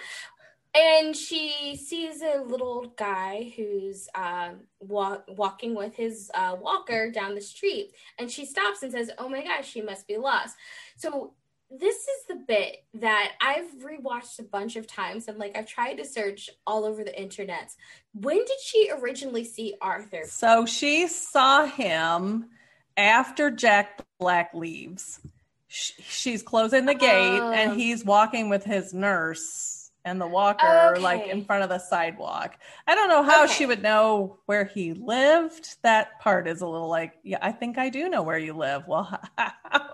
[0.75, 7.34] And she sees a little guy who's um, walk, walking with his uh, walker down
[7.34, 7.91] the street.
[8.19, 10.55] And she stops and says, Oh my gosh, she must be lost.
[10.95, 11.34] So,
[11.71, 15.27] this is the bit that I've rewatched a bunch of times.
[15.27, 17.69] And like, I've tried to search all over the internet.
[18.13, 20.23] When did she originally see Arthur?
[20.25, 22.49] So she saw him
[22.97, 25.19] after Jack Black leaves.
[25.67, 27.51] She's closing the gate, Oh.
[27.51, 29.79] and he's walking with his nurse
[30.10, 32.58] and the walker, like in front of the sidewalk.
[32.88, 33.54] I don't know how Okay.
[33.54, 35.78] she would know where he lived.
[35.84, 38.84] That part is a little like, yeah, I think I do know where you live.
[38.88, 39.93] Well, how,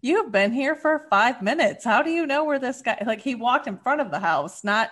[0.00, 1.84] you've been here for five minutes.
[1.84, 3.02] How do you know where this guy?
[3.06, 4.90] Like he walked in front of the house, not.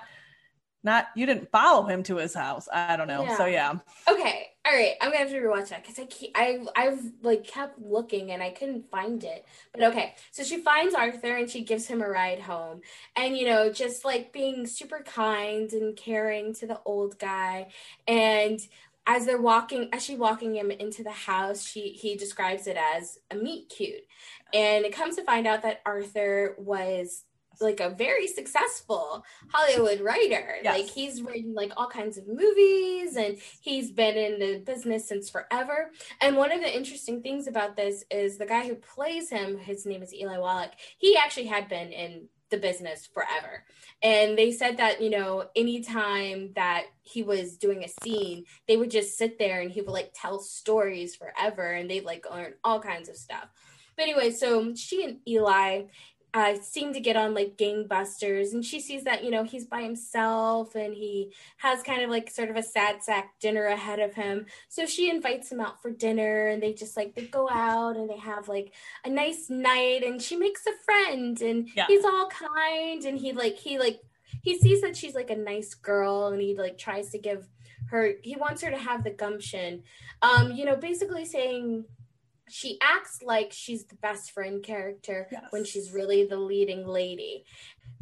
[0.83, 2.67] Not you didn't follow him to his house.
[2.73, 3.35] I don't know.
[3.37, 3.75] So yeah.
[4.11, 4.95] Okay, all right.
[5.01, 8.43] I'm gonna have to rewatch that because I keep, I I've like kept looking and
[8.43, 9.45] I couldn't find it.
[9.73, 12.83] But okay, so she finds Arthur and she gives him a ride home,
[13.17, 17.73] and you know, just like being super kind and caring to the old guy,
[18.07, 18.61] and
[19.07, 23.19] as they're walking, as she walking him into the house, she he describes it as
[23.31, 24.07] a meet cute,
[24.55, 27.25] and it comes to find out that Arthur was
[27.61, 30.57] like a very successful Hollywood writer.
[30.63, 30.79] Yes.
[30.79, 35.31] Like he's written like all kinds of movies and he's been in the business since
[35.31, 35.91] forever.
[36.21, 39.87] And one of the interesting things about this is the guy who plays him, his
[39.87, 40.73] name is Eli Wallach.
[40.99, 43.65] He actually had been in the business forever.
[44.03, 48.91] And they said that, you know, anytime that he was doing a scene, they would
[48.91, 52.81] just sit there and he would like tell stories forever and they'd like learn all
[52.81, 53.49] kinds of stuff.
[53.97, 55.83] But anyway, so she and Eli
[56.33, 58.53] uh, seem to get on like gangbusters.
[58.53, 62.31] And she sees that you know he's by himself and he has kind of like
[62.31, 64.47] sort of a sad sack dinner ahead of him.
[64.69, 68.09] So she invites him out for dinner and they just like they go out and
[68.09, 68.73] they have like
[69.05, 71.87] a nice night and she makes a friend and Yeah.
[71.89, 74.01] he's all kind and he like he like
[74.43, 77.49] he sees that she's like a nice girl and he like tries to give
[77.91, 79.83] her he wants her to have the gumption.
[80.23, 81.87] Um you know basically saying
[82.51, 85.45] she acts like she's the best friend character Yes.
[85.51, 87.45] when she's really the leading lady.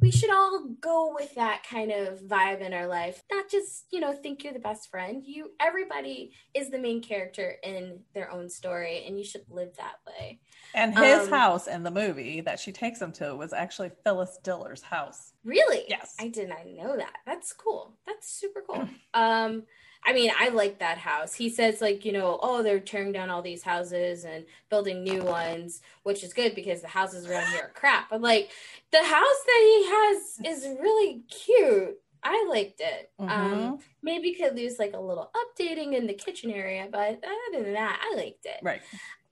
[0.01, 3.23] We should all go with that kind of vibe in our life.
[3.33, 5.25] Not just, you know, think you're the best friend.
[5.27, 9.97] You everybody is the main character in their own story and you should live that
[10.07, 10.41] way.
[10.75, 14.39] And his Um, house in the movie that she takes him to was actually Phyllis
[14.45, 15.33] Diller's house.
[15.43, 15.85] Really?
[15.89, 16.15] Yes.
[16.21, 17.17] I did not know that.
[17.27, 17.95] That's cool.
[18.07, 18.89] That's super cool.
[19.15, 19.65] um
[20.05, 21.35] I mean, I like that house.
[21.35, 25.23] He says like, you know, oh, they're tearing down all these houses and building new
[25.23, 28.09] ones, which is good because the houses around here are crap.
[28.11, 28.51] But like
[28.91, 31.97] the house that he has is really cute.
[32.23, 33.11] I liked it.
[33.19, 33.83] Um Mhm.
[34.03, 38.01] maybe could lose like a little updating in the kitchen area, but other than that,
[38.03, 38.59] I liked it.
[38.63, 38.81] Right.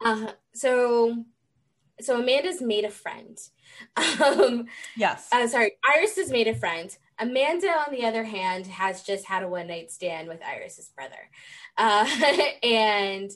[0.05, 1.25] Uh, so
[2.01, 3.39] so Amanda's made a friend.
[4.25, 5.29] Um Yes.
[5.33, 6.97] uh, sorry, Iris has made a friend.
[7.19, 11.31] Amanda, on the other hand, has just had a one night stand with Iris's brother,
[11.79, 12.07] uh,
[12.63, 13.31] and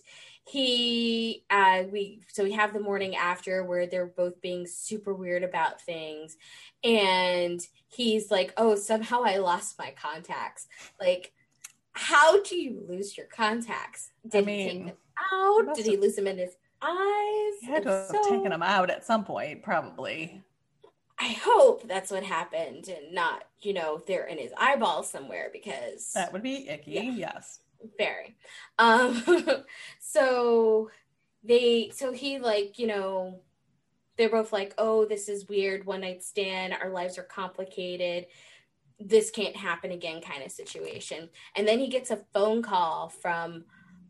[0.46, 5.44] he, uh, we, so we have the morning after where they're both being super weird
[5.44, 6.36] about things,
[6.84, 10.66] and he's like, "Oh, somehow I lost my contacts."
[11.00, 11.32] Like,
[11.92, 14.10] how do you lose your contacts?
[14.28, 14.96] Did he take them
[15.32, 15.74] out?
[15.74, 17.54] Did he lose them in his eyes?
[17.60, 20.42] He had to have taken them out at some point, probably.
[21.20, 26.12] I hope that's what happened and not, you know, they're in his eyeball somewhere because
[26.14, 26.92] That would be icky.
[26.92, 27.02] Yeah.
[27.02, 27.60] Yes.
[27.98, 28.36] very.
[28.78, 29.22] Um
[30.00, 30.90] so
[31.44, 33.40] they so he like, you know,
[34.16, 36.74] they're both like, "Oh, this is weird one night stand.
[36.74, 38.26] Our lives are complicated.
[38.98, 41.30] This can't happen again" kind of situation.
[41.56, 43.64] And then he gets a phone call from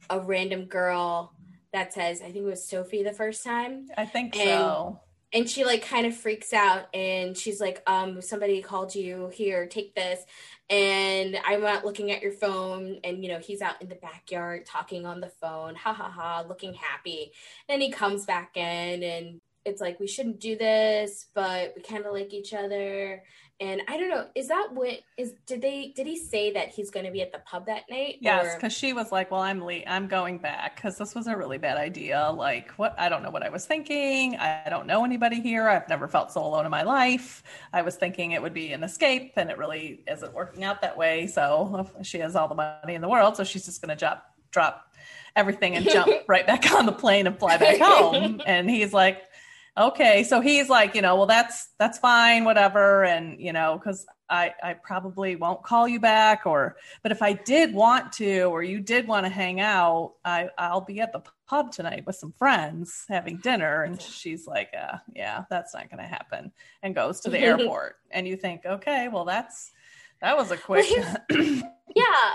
[0.09, 1.33] a random girl
[1.73, 5.01] that says, I think it was Sophie the first time I think And- so.
[5.33, 9.67] And she like kind of freaks out and she's like um somebody called you here
[9.67, 10.25] take this.
[10.69, 14.67] And i'm out looking at your phone and you know he's out in the backyard
[14.67, 17.33] talking on the phone ha ha ha looking happy.
[17.69, 22.05] Then he comes back in and it's like we shouldn't do this but we kind
[22.07, 23.23] of like each other
[23.61, 26.91] and i don't know is that what is did they did he say that he's
[26.91, 29.63] going to be at the pub that night Yes, because she was like, "Well, I'm
[29.65, 32.31] le- I'm going back because this was a really bad idea.
[32.33, 32.95] Like, what?
[32.99, 34.37] I don't know what I was thinking.
[34.37, 35.69] I don't know anybody here.
[35.69, 37.43] I've never felt so alone in my life.
[37.73, 40.97] I was thinking it would be an escape, and it really isn't working out that
[40.97, 41.27] way.
[41.27, 44.27] So she has all the money in the world, so she's just going to drop
[44.51, 44.93] drop
[45.37, 48.41] everything and jump right back on the plane and fly back home.
[48.47, 49.23] And he's like,
[49.79, 54.07] okay so he's like you know well that's that's fine whatever and you know because
[54.29, 58.63] i i probably won't call you back or but if i did want to or
[58.63, 62.33] you did want to hang out i i'll be at the pub tonight with some
[62.33, 66.53] friends having dinner and she's like uh, yeah that's not gonna happen
[66.83, 67.97] and goes to the airport.
[68.13, 69.73] And you think okay well that's
[70.21, 70.87] that was a quick
[71.31, 71.65] yeah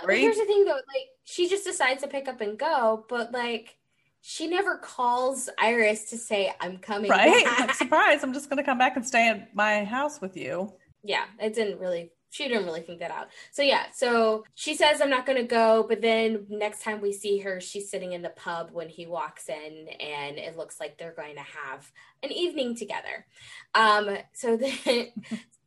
[0.08, 3.78] here's the thing though like she just decides to pick up and go but like
[4.28, 7.46] she never calls iris to say i'm coming right.
[7.46, 7.60] Back.
[7.60, 10.74] like surprise i'm just gonna come back and stay at my house with you.
[11.04, 13.28] Yeah it didn't really she didn't really think that out.
[13.52, 17.14] So yeah so she says i'm not going to go but then next time we
[17.14, 20.98] see her she's sitting in the pub when he walks in and it looks like
[20.98, 21.92] they're going to have
[22.24, 23.26] an evening together.
[23.74, 25.08] Um so then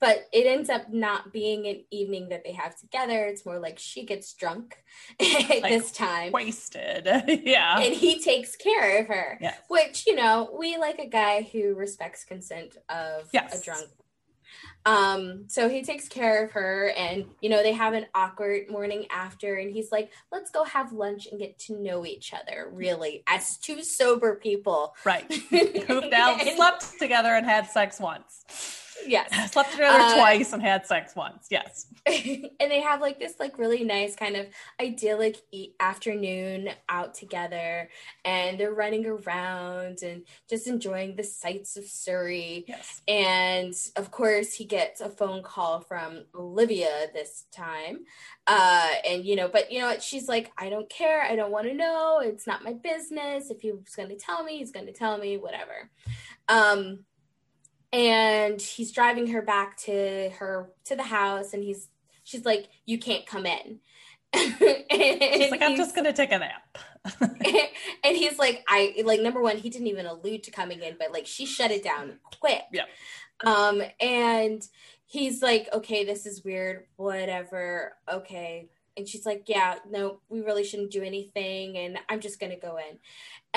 [0.01, 3.25] but it ends up not being an evening that they have together.
[3.27, 4.77] It's more like she gets drunk
[5.19, 6.31] this time.
[6.33, 7.09] wasted.
[7.45, 7.81] Yeah.
[7.81, 9.39] And he takes care of her.
[9.41, 9.59] Yes.
[9.69, 13.61] which you know we like a guy who respects consent of Yes.
[13.61, 13.89] a drunk
[14.87, 19.07] um so he takes care of her and you know they have an awkward morning
[19.11, 23.23] after and he's like let's go have lunch and get to know each other really
[23.27, 25.33] as two sober people Right.
[25.87, 28.45] Who've now slept together and had sex once.
[29.07, 29.53] Yes.
[29.53, 31.47] Slept together Uh, twice and had sex once.
[31.51, 31.87] Yes.
[32.07, 34.47] and they have like this like really nice kind of
[34.81, 37.89] idyllic e- afternoon out together
[38.25, 42.65] and they're running around and just enjoying the sights of surrey.
[42.67, 43.03] Yes.
[43.09, 48.01] and of course he gets a phone call from olivia this time.
[48.47, 50.03] Uh and you know but you know what?
[50.03, 51.23] She's like i don't care.
[51.23, 52.21] I don't want to know.
[52.23, 53.51] It's not my business.
[53.51, 55.91] If he's going to tell me he's going to tell me whatever.
[56.49, 57.05] Um
[57.93, 61.89] and he's driving her back to her to the house and he's
[62.25, 63.81] she's like you can't come in
[64.35, 66.79] She's like, I'm just gonna take a nap.
[67.21, 71.13] and he's like, I like number one, he didn't even allude to coming in, but
[71.13, 72.63] like she shut it down quick.
[72.73, 72.85] Yeah.
[73.45, 74.63] Um, and
[75.07, 77.97] he's like, okay, this is weird, whatever.
[78.13, 78.69] Okay.
[78.97, 82.79] And she's like, yeah, no, we really shouldn't do anything, and I'm just gonna go
[82.79, 82.99] in.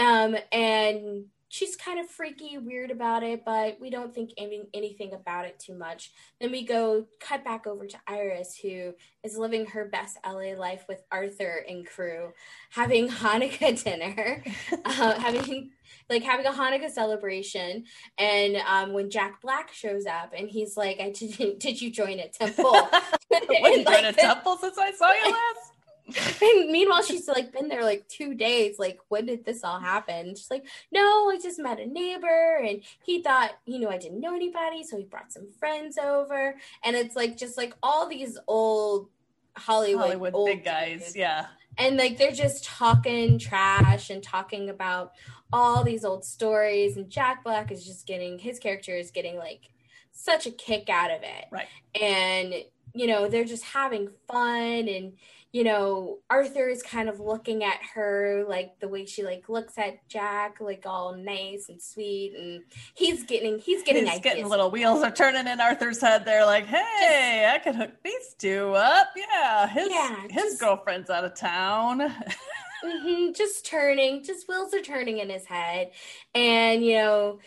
[0.04, 5.14] Um, and she's kind of freaky, weird about it, but we don't think any, anything
[5.14, 6.14] about it too much.
[6.40, 10.86] Then we go cut back over to Iris, who is living her best LA life
[10.88, 12.32] with Arthur and crew,
[12.70, 14.46] having Hanukkah dinner,
[14.86, 15.72] uh, having
[16.10, 17.84] like having a Hanukkah celebration.
[18.18, 22.20] And um, when Jack Black shows up and he's like, I did, did you join
[22.20, 22.72] a temple?
[23.28, 25.71] what, you like, join a temple since I saw you last?
[26.42, 28.80] and meanwhile, she's like been there like two days.
[28.80, 30.36] Like, when did this all happen?
[30.36, 34.20] She's like, no, I just met a neighbor, and he thought, you know, I didn't
[34.20, 38.38] know anybody, so he brought some friends over, and it's like just like all these
[38.48, 39.10] old
[39.56, 41.48] Hollywood, Hollywood old big guys, yeah,
[41.78, 45.14] and like they're just talking trash and talking about
[45.54, 49.70] all these old stories, and Jack Black is just getting his character is getting like
[50.12, 51.68] such a kick out of it, right,
[52.00, 52.54] and
[52.94, 55.14] you know they're just having fun and
[55.54, 59.78] you know, Arthur is kind of looking at her like the way she like looks
[59.78, 64.72] at Jack, like all nice and sweet, and he's getting he's getting he's getting little
[64.72, 66.24] wheels are turning in Arthur's head.
[66.24, 69.10] They're like, hey, just, I could hook these two up.
[69.16, 72.00] Yeah, his yeah, his just, girlfriend's out of town.
[72.00, 75.92] mm-hmm, just turning, just wheels are turning in his head,
[76.34, 77.40] and you know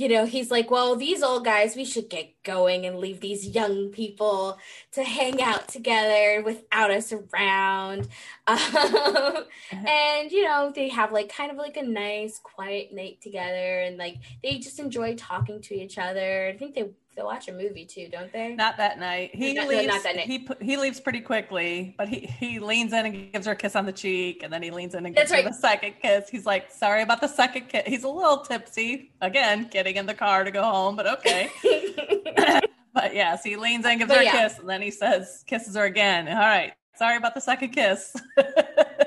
[0.00, 3.48] you know, he's like, well, these old guys, we should get going and leave these
[3.48, 4.56] young people
[4.92, 8.08] to hang out together without us around.
[8.46, 8.56] Um,
[9.70, 13.98] and, you know, they have like kind of like a nice, quiet night together and
[13.98, 16.46] like they just enjoy talking to each other.
[16.46, 18.54] I think they they watch a movie too, don't they?
[18.54, 19.30] Not that night.
[19.34, 19.86] He not, leaves.
[19.86, 20.26] No, not that night.
[20.26, 23.76] He he leaves pretty quickly, but he he leans in and gives her a kiss
[23.76, 25.52] on the cheek, and then he leans in and gives That's her right.
[25.52, 26.28] the second kiss.
[26.28, 30.14] He's like, "Sorry about the second kiss." He's a little tipsy again, getting in the
[30.14, 31.50] car to go home, but okay.
[32.94, 35.76] but yes, he leans in, gives but her a kiss, and then he says, kisses
[35.76, 36.28] her again.
[36.28, 38.14] All right, sorry about the second kiss.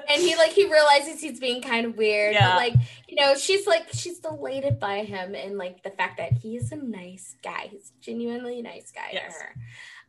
[0.09, 2.33] and he like he realizes he's being kind of weird.
[2.33, 2.51] Yeah.
[2.51, 2.73] But like,
[3.07, 6.71] you know, she's like she's delighted by him and like the fact that he is
[6.71, 7.67] a nice guy.
[7.71, 9.33] He's genuinely nice guy yes.
[9.35, 9.55] to her.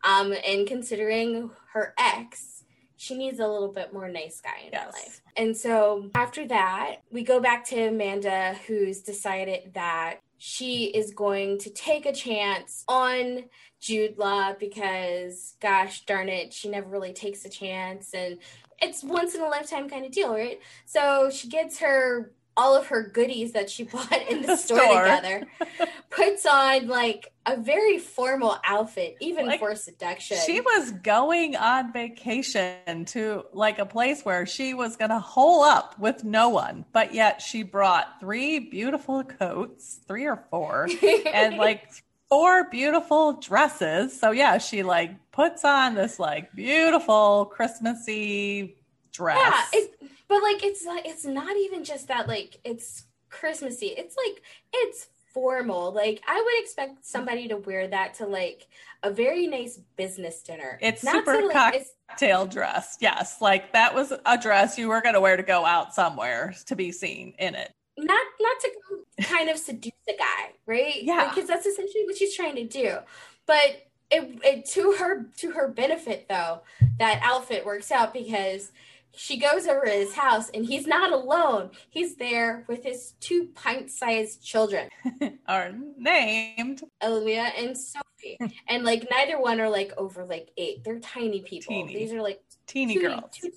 [0.05, 2.65] Um, and considering her ex,
[2.97, 4.85] she needs a little bit more nice guy in yes.
[4.85, 5.21] her life.
[5.37, 11.59] And so after that, we go back to Amanda, who's decided that she is going
[11.59, 13.45] to take a chance on
[13.81, 18.13] Jude Law because, gosh darn it, she never really takes a chance.
[18.15, 18.39] And
[18.81, 20.61] it's once in a lifetime kind of deal, right?
[20.87, 24.79] So she gets her all of her goodies that she bought in the, the store,
[24.79, 25.47] store, together,
[26.11, 30.39] puts on like a very formal outfit, even like, for seduction.
[30.47, 35.63] She was going on vacation to like a place where she was going to hole
[35.63, 40.89] up with no one, but yet she brought three beautiful coats, three or four,
[41.33, 41.91] and like
[42.35, 44.19] four beautiful dresses.
[44.19, 48.77] So yeah, she like puts on this like beautiful Christmassy
[49.13, 49.39] dress.
[49.39, 49.95] Yeah, it,
[50.27, 53.87] but like it's like it's not even just that like it's Christmassy.
[53.87, 55.93] It's like it's formal.
[55.93, 58.67] Like I would expect somebody to wear that to like
[59.05, 60.77] a very nice business dinner.
[60.83, 62.97] It's not super to, like, cocktail it's, dress.
[63.01, 66.53] Yes, like that was a dress you were going to wear to go out somewhere
[66.67, 67.73] to be seen in it.
[67.97, 71.03] Not not to kind of seduce a guy, right?
[71.03, 72.99] Yeah, because that's essentially what she's trying to do.
[73.47, 76.63] But it, it to her to her benefit though
[76.99, 78.71] that outfit works out because
[79.17, 81.71] she goes over to his house and he's not alone.
[81.91, 84.89] He's there with his two pint sized children.
[85.47, 88.39] are named Olivia and Sophie.
[88.69, 90.85] and like neither one are like over like eight.
[90.85, 91.75] They're tiny people.
[91.75, 91.95] Teeny.
[91.95, 93.31] These are like teeny two, girls.
[93.33, 93.51] Two,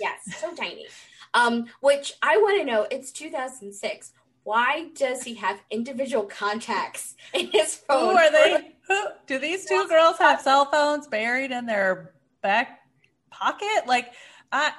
[0.00, 0.86] yes, so tiny.
[1.34, 4.12] Um, which I want to know, it's 2006.
[4.42, 8.12] Why does he have individual contacts in his phone?
[8.14, 8.74] Who are they?
[8.88, 12.12] Who, do these two girls have cell phones buried in their
[12.42, 12.80] back
[13.30, 13.86] pocket?
[13.86, 14.12] Like
[14.50, 14.72] I,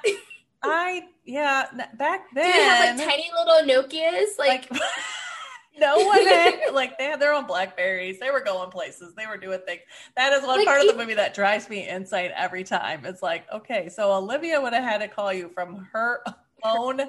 [0.62, 2.50] I, yeah, back then.
[2.50, 4.38] Do you have like tiny little Nokias?
[4.38, 4.80] Like, like
[5.78, 8.20] no one had, like, they had their own Blackberries.
[8.20, 9.14] They were going places.
[9.14, 9.82] They were doing things.
[10.16, 13.04] That is one like, part of the movie that drives me insane every time.
[13.04, 16.22] It's like, okay, so Olivia would have had to call you from her
[16.64, 17.00] own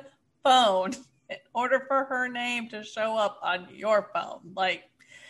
[0.43, 0.93] phone
[1.29, 4.39] in order for her name to show up on your phone.
[4.55, 4.83] Like,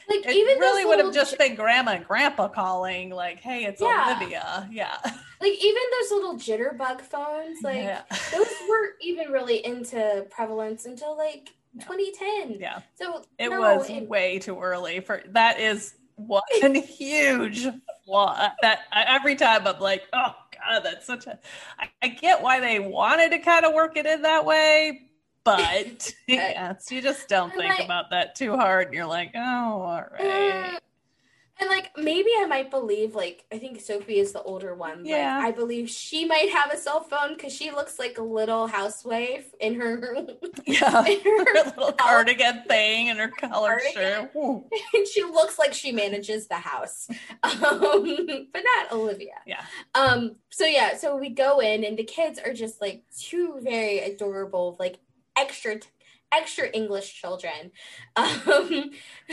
[0.09, 3.65] like it even really would have just j- been grandma and grandpa calling, like, "Hey,
[3.65, 4.15] it's yeah.
[4.17, 4.97] Olivia." Yeah.
[5.39, 8.03] Like even those little jitterbug phones, like yeah.
[8.31, 11.49] those weren't even really into prevalence until like
[11.79, 12.59] 2010.
[12.59, 12.79] Yeah.
[12.95, 15.59] So it no, was it, way too early for that.
[15.59, 16.41] Is one
[16.75, 17.67] huge
[18.05, 20.33] flaw that I, every time I'm like, oh
[20.67, 21.39] god, that's such a.
[21.79, 25.09] I, I get why they wanted to kind of work it in that way,
[25.43, 28.87] but yes, you just don't think about that too hard.
[28.87, 30.19] And you're like, oh, all mm.
[30.19, 30.79] right.
[31.59, 35.05] And like maybe I might believe like I think Sophie is the older one.
[35.05, 35.37] Yeah.
[35.37, 38.67] Like, I believe she might have a cell phone because she looks like a little
[38.67, 39.97] housewife in her
[40.65, 41.05] Yeah.
[41.05, 44.31] in Her her little cardigan thing and her color shirt.
[44.93, 47.07] And she looks like she manages the house.
[47.43, 49.35] Um, but not Olivia.
[49.45, 49.63] Yeah.
[49.95, 53.99] Um, so yeah, so we go in and the kids are just like two very
[53.99, 54.99] adorable, like
[55.37, 55.79] extra
[56.33, 57.71] extra English children.
[58.15, 58.91] Um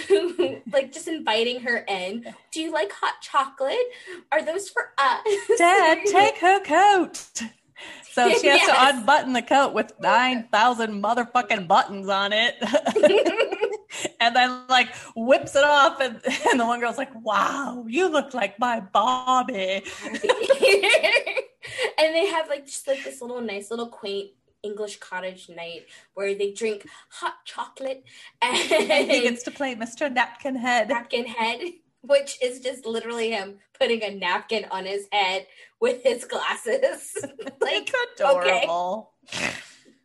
[0.09, 2.25] who like just inviting her in.
[2.53, 3.77] Do you like hot chocolate?
[4.33, 5.23] Are those for us?
[5.59, 7.19] Dad, take her coat.
[8.13, 8.67] So she has Yes.
[8.69, 12.57] to unbutton the coat with 9,000 motherfucking buttons on it.
[14.21, 16.01] and then, like, whips it off.
[16.01, 16.21] And,
[16.51, 19.83] and the one girl's like, wow, you look like my Bobby.
[21.99, 24.31] and they have like just like this little nice little quaint
[24.63, 28.05] English cottage night where they drink hot chocolate
[28.43, 30.13] and, And he gets to play Mr.
[30.13, 30.89] Napkin Head.
[30.89, 31.61] napkin head,
[32.03, 35.47] which is just literally him putting a napkin on his head
[35.81, 37.17] with his glasses.
[37.61, 39.13] like, it's adorable.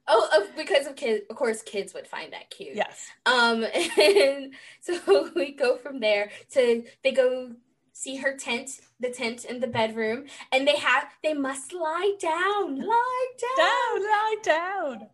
[0.08, 2.76] oh, oh, because of kids, of course, kids would find that cute.
[2.76, 3.08] Yes.
[3.26, 3.66] Um,
[4.01, 7.51] and so we go from there to they go
[7.93, 12.80] see her tent, the tent in the bedroom, and they have they must lie down,
[12.80, 15.08] lie down, Down, lie down.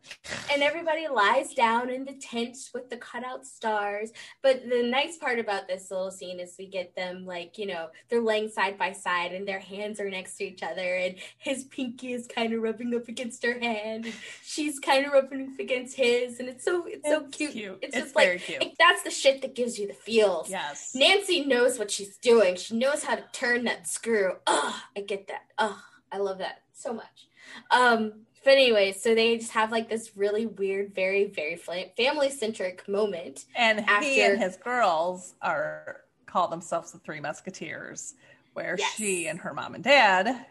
[0.51, 4.11] and everybody lies down in the tent with the cutout stars.
[4.43, 7.88] But the nice part about this little scene is we get them like you know
[8.09, 11.63] they're laying side by side and their hands are next to each other, and his
[11.65, 14.13] pinky is kind of rubbing up against her hand, and
[14.43, 17.51] she's kind of rubbing up against his, and it's so it's, so cute.
[17.53, 17.79] cute.
[17.82, 20.49] It's, It's just like like, that's the shit that gives you the feels.
[20.49, 20.91] Yes.
[20.93, 22.55] Nancy knows what she's doing.
[22.55, 24.34] She knows how to turn that screw.
[24.47, 25.43] Oh, I get that.
[25.57, 27.28] Oh, I love that so much.
[27.69, 31.55] Um, but anyway, so they just have like this really weird, very, very
[31.95, 33.45] family centric moment.
[33.55, 38.15] And he and his girls are call themselves the Three Musketeers,
[38.53, 38.93] where Yes.
[38.95, 40.45] she and her mom and dad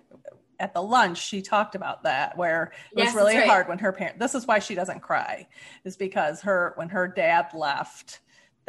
[0.60, 3.48] at the lunch she talked about that where it was really right.
[3.48, 5.48] hard when her parent this is why she doesn't cry
[5.84, 8.20] is because her when her dad left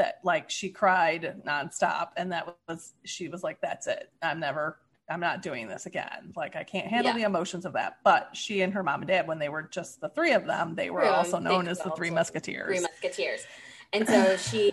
[0.01, 4.79] that like she cried nonstop and that was she was like that's it i'm never
[5.09, 7.17] i'm not doing this again like i can't handle Yeah.
[7.19, 10.01] the emotions of that but she and her mom and dad when they were just
[10.01, 13.45] the three of them they were also known as the three musketeers Three Musketeers.
[13.93, 14.71] And so she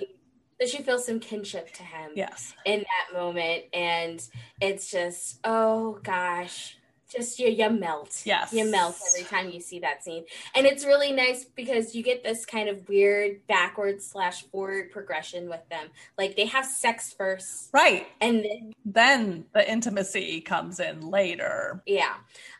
[0.60, 3.64] so she feels some kinship to him yes in that moment.
[3.74, 4.26] And
[4.60, 6.77] it's just, oh gosh.
[7.08, 8.22] Just you, you melt.
[8.24, 8.52] Yes.
[8.52, 10.24] You melt every time you see that scene.
[10.54, 15.48] And it's really nice because you get this kind of weird backward slash forward progression
[15.48, 15.88] with them.
[16.18, 21.82] Like they have sex first right and then then the intimacy comes in later.
[21.86, 22.14] Yeah.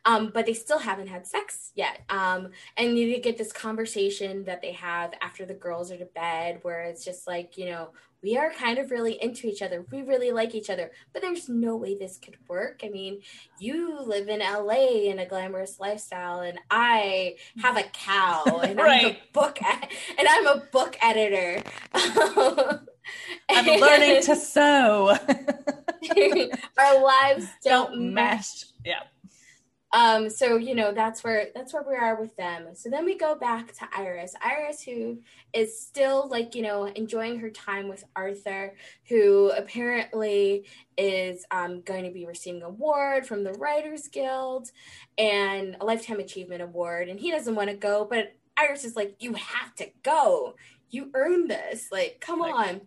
[0.05, 2.01] Um, but they still haven't had sex yet.
[2.09, 6.61] Um, and you get this conversation that they have after the girls are to bed
[6.63, 7.91] where it's just like, you know,
[8.23, 9.85] we are kind of really into each other.
[9.91, 12.81] We really like each other, but there's no way this could work.
[12.85, 13.21] I mean,
[13.59, 19.07] you live in LA in a glamorous lifestyle, and I have a cow, and I'm
[19.07, 19.89] a book, e-
[20.19, 21.63] and I'm a book editor.
[21.95, 22.81] I'm
[23.81, 25.17] learning to sew.
[26.79, 28.65] Our lives don't, Don't match mesh.
[28.85, 29.01] Yeah.
[29.93, 32.67] Um so you know that's where that's where we are with them.
[32.75, 34.35] So then we go back to iris.
[34.43, 35.19] Iris who
[35.55, 38.75] is still like you know enjoying her time with arthur
[39.09, 40.67] who apparently
[40.99, 44.71] is um, going to be receiving an award from the writers guild
[45.17, 49.17] and a lifetime achievement award and he doesn't want to go but iris is like
[49.21, 50.55] you have to go.
[50.91, 51.89] You earned this.
[51.93, 52.81] Like come Like- on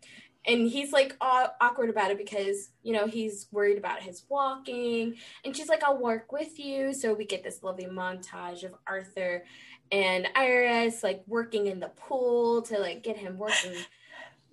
[0.46, 5.16] and he's like aw- awkward about it because you know he's worried about his walking
[5.46, 6.94] and she's like, I'll work with you.
[6.94, 9.44] So we get this lovely montage of Arthur
[9.92, 13.74] and Iris like working in the pool to like get him working,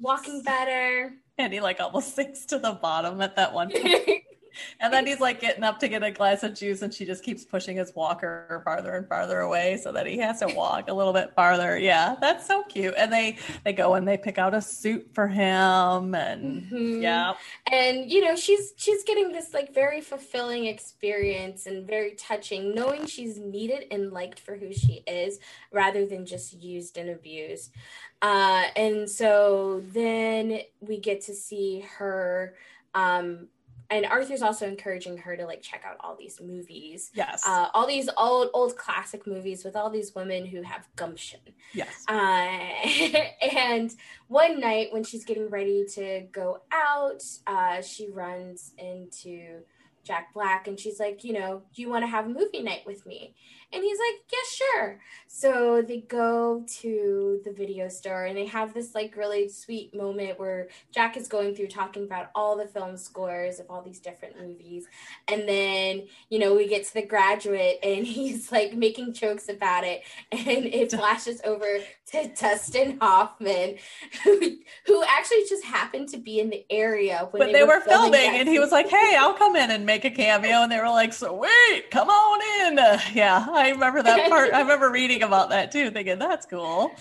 [0.01, 1.14] walking better.
[1.39, 4.24] And he like almost sinks to the bottom at that one point.
[4.80, 7.22] And then he's like getting up to get a glass of juice and she just
[7.24, 10.92] keeps pushing his walker farther and farther away so that he has to walk a
[10.92, 11.78] little bit farther.
[11.78, 12.94] Yeah, that's so cute.
[12.96, 17.03] And they they go and they pick out a suit for him and Mhm.
[17.03, 17.34] yeah.
[17.70, 23.07] and you know she's she's getting this like very fulfilling experience and very touching knowing
[23.07, 25.38] she's needed and liked for who she is
[25.72, 27.72] rather than just used and abused
[28.22, 32.55] uh and so then we get to see her
[32.94, 33.49] um
[33.91, 37.43] and arthur's also encouraging her to like check out all these movies Yes.
[37.47, 41.41] uh, all these old old classic movies with all these women who have gumption
[41.72, 42.05] yes.
[42.09, 42.12] uh,
[43.57, 43.95] and
[44.28, 49.61] one night when she's getting ready to go out, uh, she runs into
[50.05, 52.82] Jack Black and she's like, you know, do you want to have a movie night
[52.86, 53.34] with me?
[53.73, 55.01] And he's like, yeah, sure.
[55.27, 60.39] So they go to the video store and they have this like really sweet moment
[60.39, 64.41] where Jack is going through talking about all the film scores of all these different
[64.41, 64.87] movies.
[65.29, 69.85] And then, you know, we get to the graduate and he's like making jokes about
[69.85, 70.03] it.
[70.33, 71.66] And it flashes over
[72.12, 73.77] to Dustin Hoffman,
[74.25, 74.41] who,
[74.87, 77.81] who actually just happened to be in the area when but they, they were, were
[77.83, 80.62] filming, filming and he was like, Hey, I'll come in and make a cameo.
[80.62, 82.79] And they were like, So wait, come on in.
[83.14, 84.52] Yeah, I remember that part.
[84.52, 86.92] I remember reading about that too, thinking that's cool.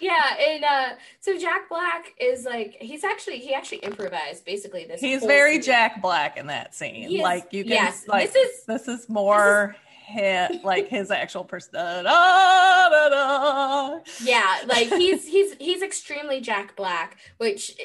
[0.00, 0.88] Yeah, and uh,
[1.20, 5.00] so Jack Black is like he's actually he actually improvised basically this.
[5.00, 5.62] He's very scene.
[5.62, 7.12] Jack Black in that scene.
[7.12, 10.88] Is, like you can yes, like this is this is more this is, hit like
[10.88, 11.74] his actual person.
[11.74, 17.76] Da, da, da, yeah, like he's he's he's extremely Jack Black, which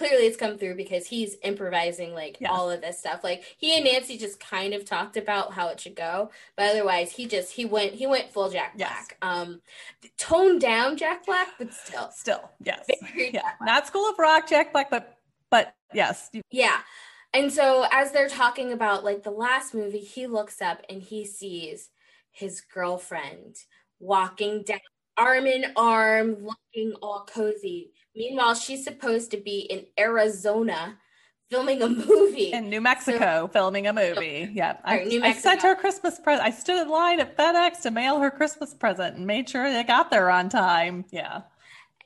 [0.00, 2.50] clearly it's come through because he's improvising like yes.
[2.50, 3.22] all of this stuff.
[3.22, 7.12] Like he and nancy just kind of talked about how it should go but otherwise
[7.12, 9.08] he just he went he went full jack black.
[9.10, 9.16] Yes.
[9.20, 9.60] um
[10.16, 12.10] toned down jack black but still.
[12.14, 12.86] Still yes.
[13.14, 13.42] Yeah.
[13.60, 15.18] Not school of rock jack black but
[15.50, 16.30] but yes.
[16.50, 16.78] Yeah.
[17.34, 21.26] And so as they're talking about like the last movie he looks up and he
[21.26, 21.90] sees
[22.30, 23.56] his girlfriend
[23.98, 24.80] walking down
[25.18, 30.98] arm in arm looking all cozy Meanwhile, she's supposed to be in Arizona
[31.50, 34.48] filming a movie in New Mexico, so, filming a movie.
[34.52, 36.46] Yeah, I, I, sent her Christmas present.
[36.46, 39.82] I stood in line at FedEx to mail her Christmas present and made sure they
[39.82, 41.04] got there on time.
[41.10, 41.42] Yeah.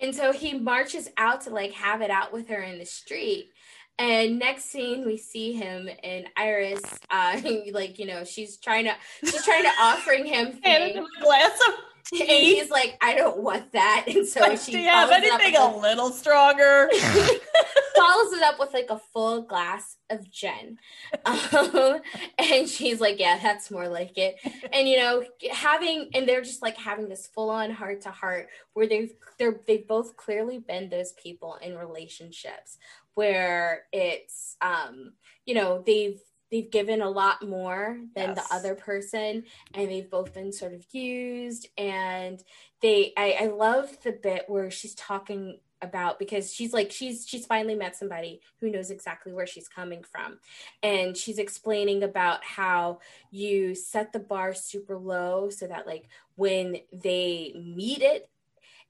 [0.00, 3.50] And so he marches out to like have it out with her in the street.
[3.98, 7.40] And next scene, we see him and Iris, uh,
[7.72, 11.74] like you know, she's trying to, she's trying to offering him a glass of
[12.12, 14.06] and he's like, I don't want that.
[14.14, 16.88] And so like, she do you have anything a, a little stronger?
[17.96, 20.78] follows it up with like a full glass of gin.
[21.24, 22.00] Um,
[22.38, 24.36] and she's like, Yeah, that's more like it.
[24.72, 28.48] And you know, having and they're just like having this full on heart to heart
[28.74, 32.78] where they've they're they've both clearly been those people in relationships
[33.14, 35.12] where it's um,
[35.46, 36.20] you know, they've
[36.50, 38.48] they've given a lot more than yes.
[38.48, 42.42] the other person and they've both been sort of used and
[42.80, 47.46] they I, I love the bit where she's talking about because she's like she's she's
[47.46, 50.38] finally met somebody who knows exactly where she's coming from
[50.82, 52.98] and she's explaining about how
[53.30, 58.28] you set the bar super low so that like when they meet it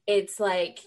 [0.07, 0.80] it's like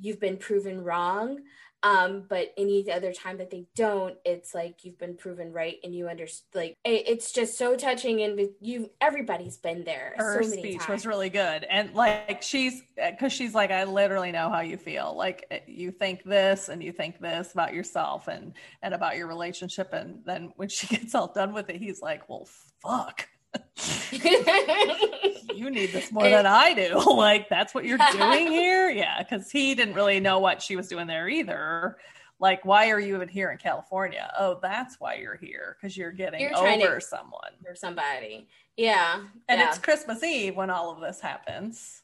[0.00, 1.40] you've been proven wrong
[1.84, 5.94] um, but any other time that they don't, it's like you've been proven right and
[5.94, 6.48] you understand.
[6.54, 10.14] Like it, it's just so touching, and you everybody's been there.
[10.16, 10.88] Her so speech times.
[10.88, 15.14] was really good, and like she's because she's like, I literally know how you feel.
[15.14, 19.26] Like eh, you think this and you think this about yourself and and about your
[19.26, 22.48] relationship, and then when she gets all done with it, he's like, well,
[22.82, 23.28] fuck.
[25.54, 27.02] you need this more than I do.
[27.16, 28.90] like, that's what you're doing here?
[28.90, 31.96] Yeah, because he didn't really know what she was doing there either.
[32.40, 34.30] Like, why are you even here in California?
[34.38, 38.48] Oh, that's why you're here because you're getting you're over someone or somebody.
[38.76, 39.68] Yeah, and yeah.
[39.68, 42.02] it's Christmas Eve when all of this happens.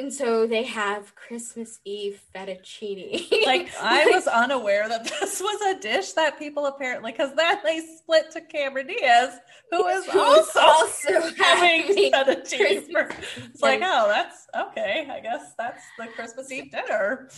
[0.00, 3.30] And so they have Christmas Eve fettuccine.
[3.46, 7.80] like I was unaware that this was a dish that people apparently because then they
[7.80, 9.38] split to Cameron Diaz,
[9.70, 12.90] who is also, also having fettuccine.
[12.90, 13.08] For,
[13.44, 15.06] it's like, oh, that's okay.
[15.08, 17.28] I guess that's the Christmas Eve dinner.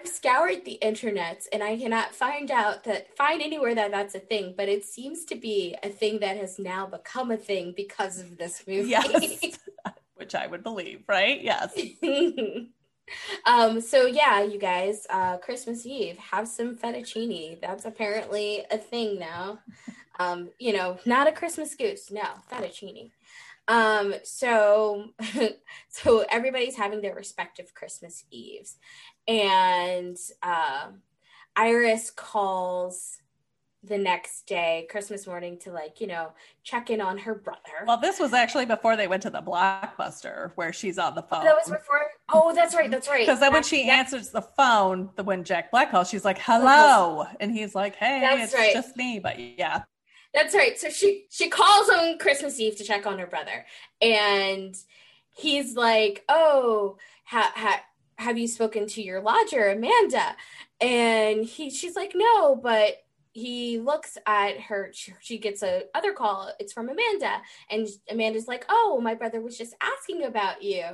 [0.00, 4.20] I've scoured the internet and I cannot find out that find anywhere that that's a
[4.20, 8.20] thing, but it seems to be a thing that has now become a thing because
[8.20, 8.90] of this movie.
[8.90, 9.58] Yes.
[10.18, 11.40] which I would believe, right?
[11.42, 11.78] Yes.
[13.46, 17.60] um, so yeah, you guys, uh, Christmas Eve, have some fettuccine.
[17.60, 19.60] That's apparently a thing now.
[20.20, 23.10] Um, you know, not a Christmas goose, no, fettuccine.
[23.68, 25.10] Um, so
[25.88, 28.76] so everybody's having their respective Christmas Eves.
[29.26, 30.88] And uh,
[31.54, 33.18] Iris calls
[33.84, 36.32] the next day, Christmas morning, to like, you know,
[36.64, 37.84] check in on her brother.
[37.86, 41.44] Well, this was actually before they went to the blockbuster where she's on the phone.
[41.44, 42.10] That was before.
[42.32, 42.90] Oh, that's right.
[42.90, 43.20] That's right.
[43.20, 47.24] Because then when she answers the phone, the when Jack Black calls, she's like, "Hello,"
[47.38, 48.72] and he's like, "Hey, that's it's right.
[48.72, 49.82] just me." But yeah,
[50.34, 50.78] that's right.
[50.78, 53.64] So she she calls on Christmas Eve to check on her brother,
[54.02, 54.74] and
[55.36, 57.80] he's like, "Oh, ha, ha,
[58.16, 60.34] have you spoken to your lodger, Amanda?"
[60.80, 66.50] And he she's like, "No, but." He looks at her she gets a other call
[66.58, 70.84] it's from amanda and amanda's like oh my brother was just asking about you.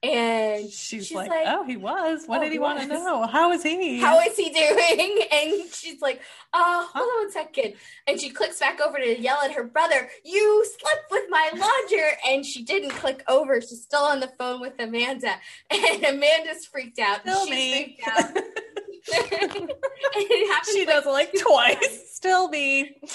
[0.00, 2.24] And she's, she's like, like, oh he was.
[2.26, 3.26] What oh, did he, he want to know?
[3.26, 3.98] How is he?
[3.98, 5.18] How is he doing?
[5.30, 6.20] And she's like
[6.52, 7.74] oh hold on one second.
[8.06, 12.10] And she clicks back over to yell at her brother you slept with my lodger.
[12.26, 15.36] And she didn't click over she's still on the phone with amanda.
[15.70, 17.96] And amanda's freaked out Still me.
[17.96, 18.36] freaked out
[20.72, 22.04] she does like twice.
[22.12, 22.96] Still me.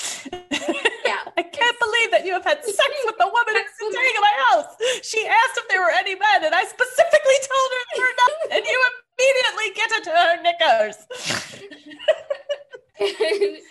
[1.04, 1.20] Yeah.
[1.36, 4.36] I can't believe that you have had sex with the woman who's staying in my
[4.48, 4.74] house.
[5.04, 8.32] She asked if there were any men, and I specifically told her there were not,
[8.56, 8.78] and you
[9.20, 10.98] immediately get into her knickers.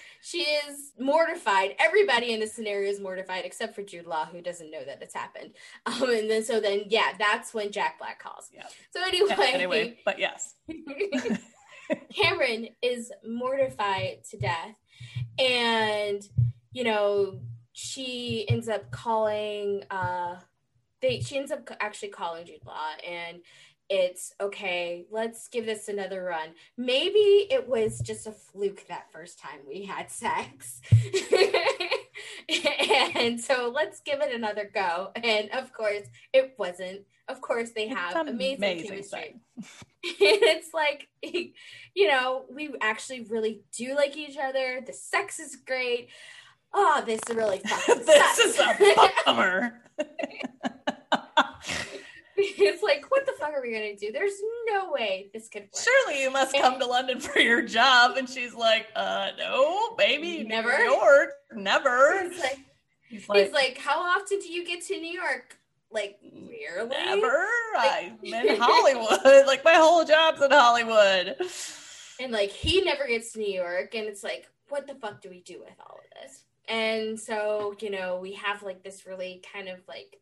[0.23, 1.75] she is mortified.
[1.79, 5.15] Everybody in this scenario is mortified except for Jude Law, who doesn't know that it's
[5.15, 5.53] happened.
[5.87, 8.51] Um, and then so then yeah, that's when Jack Black calls.
[8.53, 8.67] Yeah.
[8.91, 10.55] So anyway, yeah, anyway, but yes.
[12.15, 14.77] Cameron is mortified to death.
[15.39, 16.23] And,
[16.73, 17.41] you know,
[17.73, 20.37] she ends up calling, uh,
[21.01, 23.41] they, she ends up actually calling Jude Law and
[23.89, 26.55] it's okay, let's give this another run.
[26.79, 30.81] Maybe it was just a fluke that first time we had sex.
[33.17, 35.11] and so let's give it another go.
[35.15, 37.03] And of course, it wasn't.
[37.29, 39.41] Of course, they have amazing, amazing chemistry.
[40.21, 44.83] it's like, you know, we actually really do like each other.
[44.85, 46.09] The sex is great.
[46.75, 48.77] Oh, this is really fucking This is a
[49.25, 49.83] bummer.
[52.37, 54.11] it's like, what the fuck are we gonna do?
[54.11, 54.35] There's
[54.69, 55.85] no way this could work.
[55.85, 58.17] Surely you must come to London for your job.
[58.17, 62.29] And she's like, uh, no, baby, never, New York, never.
[62.29, 62.59] He's like,
[63.09, 65.59] he's like, he's like, how often do you get to New York?
[65.93, 66.91] Like, rarely.
[66.91, 67.47] Never.
[67.77, 69.21] Like, I'm in Hollywood.
[69.47, 71.37] like, my whole job's in Hollywood.
[72.21, 75.29] And like, he never gets to New York, and it's like, what the fuck do
[75.29, 76.45] we do with all of this?
[76.69, 80.19] And so, you know, we have like this really kind of like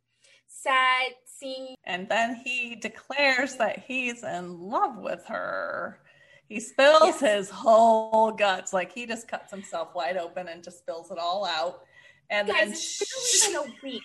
[0.48, 1.74] sad scene.
[1.84, 6.00] And then he declares that he's in love with her.
[6.48, 7.20] He spills yes.
[7.20, 8.72] his whole guts.
[8.72, 11.82] Like he just cuts himself wide open and just spills it all out.
[12.28, 14.02] And Guys, then it's she, been a week.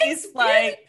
[0.00, 0.80] She's like,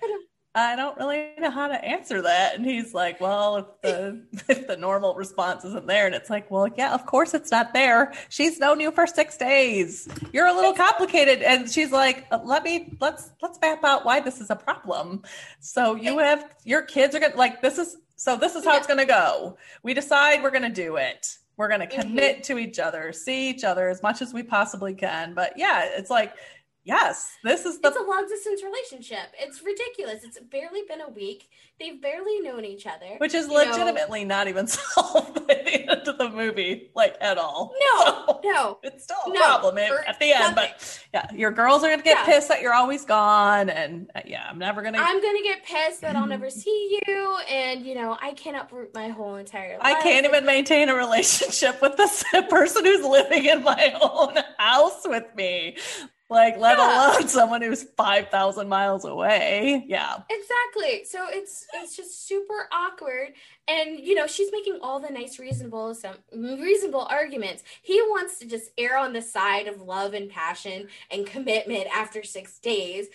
[0.56, 2.56] I don't really know how to answer that.
[2.56, 6.50] And he's like, Well, if the if the normal response isn't there, and it's like,
[6.50, 8.14] Well, yeah, of course it's not there.
[8.30, 10.08] She's known you for six days.
[10.32, 11.42] You're a little complicated.
[11.42, 15.24] And she's like, Let me let's let's map out why this is a problem.
[15.60, 18.88] So you have your kids are gonna like this is so this is how it's
[18.88, 19.58] gonna go.
[19.84, 21.38] We decide we're gonna do it.
[21.58, 22.54] We're going to commit mm-hmm.
[22.54, 25.34] to each other, see each other as much as we possibly can.
[25.34, 26.34] But yeah, it's like
[26.86, 27.88] Yes, this is the.
[27.88, 29.34] It's a long distance relationship.
[29.40, 30.24] It's ridiculous.
[30.24, 31.50] It's barely been a week.
[31.80, 34.36] They've barely known each other, which is legitimately know.
[34.36, 37.74] not even solved by the end of the movie, like at all.
[37.80, 40.54] No, so, no, it's still a no, problem at the end.
[40.54, 42.26] But yeah, your girls are gonna get yeah.
[42.26, 45.00] pissed that you're always gone, and uh, yeah, I'm never gonna.
[45.00, 48.94] I'm gonna get pissed that I'll never see you, and you know I can't uproot
[48.94, 49.82] my whole entire life.
[49.82, 55.02] I can't even maintain a relationship with this person who's living in my own house
[55.04, 55.78] with me
[56.30, 57.14] like let yeah.
[57.14, 59.86] alone someone who's 5000 miles away.
[59.88, 60.18] Yeah.
[60.30, 61.06] Exactly.
[61.06, 63.34] So it's it's just super awkward.
[63.68, 67.64] And you know she's making all the nice reasonable some reasonable arguments.
[67.82, 72.24] He wants to just err on the side of love and passion and commitment after
[72.24, 73.08] six days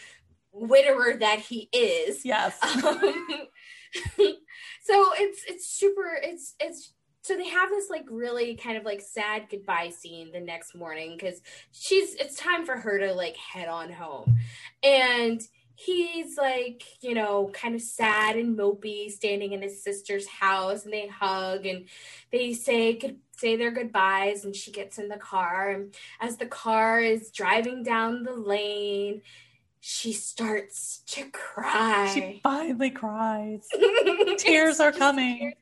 [0.52, 2.24] widower that he is.
[2.24, 2.58] Yes.
[2.86, 4.06] Um,
[4.84, 6.92] so it's it's super it's it's
[7.22, 11.16] so they have this like really kind of like sad goodbye scene the next morning
[11.16, 11.40] because
[11.72, 14.38] she's it's time for her to like head on home.
[14.82, 15.40] And
[15.74, 20.92] he's like you know kind of sad and mopey standing in his sister's house and
[20.92, 21.86] they hug and
[22.30, 26.44] they say good say their goodbyes and she gets in the car and as the
[26.44, 29.22] car is driving down the lane
[29.80, 32.10] she starts to cry.
[32.12, 33.66] she finally cries.
[34.36, 35.38] Tears are coming.
[35.38, 35.54] tears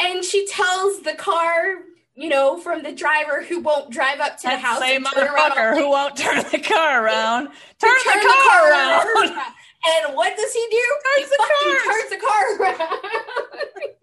[0.00, 1.78] and she tells the car
[2.16, 4.78] you know, from the driver who won't drive up to that the house.
[4.78, 7.48] Same motherfucker who won't turn the car around.
[7.80, 9.06] Turn, turn the, car, around.
[9.16, 9.54] around.
[9.86, 10.98] And what does he do?
[11.16, 13.00] Turns he fucking turns the car around.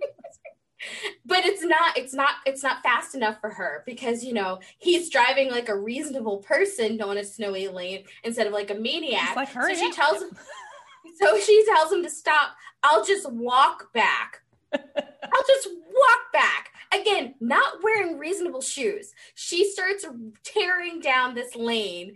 [1.26, 5.10] but it's not it's not it's not fast enough for her because you know he's
[5.10, 9.36] driving like a reasonable person on a snowy lane instead of like a maniac.
[9.36, 10.30] Like so she tells him
[11.20, 12.56] so she tells him to stop.
[12.84, 14.41] I'll just walk back.
[14.74, 16.70] I'll just walk back.
[16.94, 19.14] Again, not wearing reasonable shoes.
[19.36, 20.06] She starts
[20.44, 22.16] tearing down this lane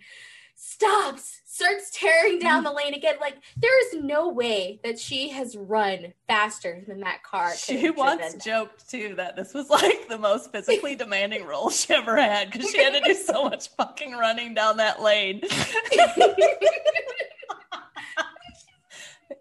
[0.56, 3.16] stops, starts tearing down the lane again.
[3.22, 7.54] Like there is no way that she has run faster than that car.
[7.56, 8.40] She once driven.
[8.40, 12.70] joked too that this was like the most physically demanding role she ever had because
[12.72, 15.42] she had to do so much fucking running down that lane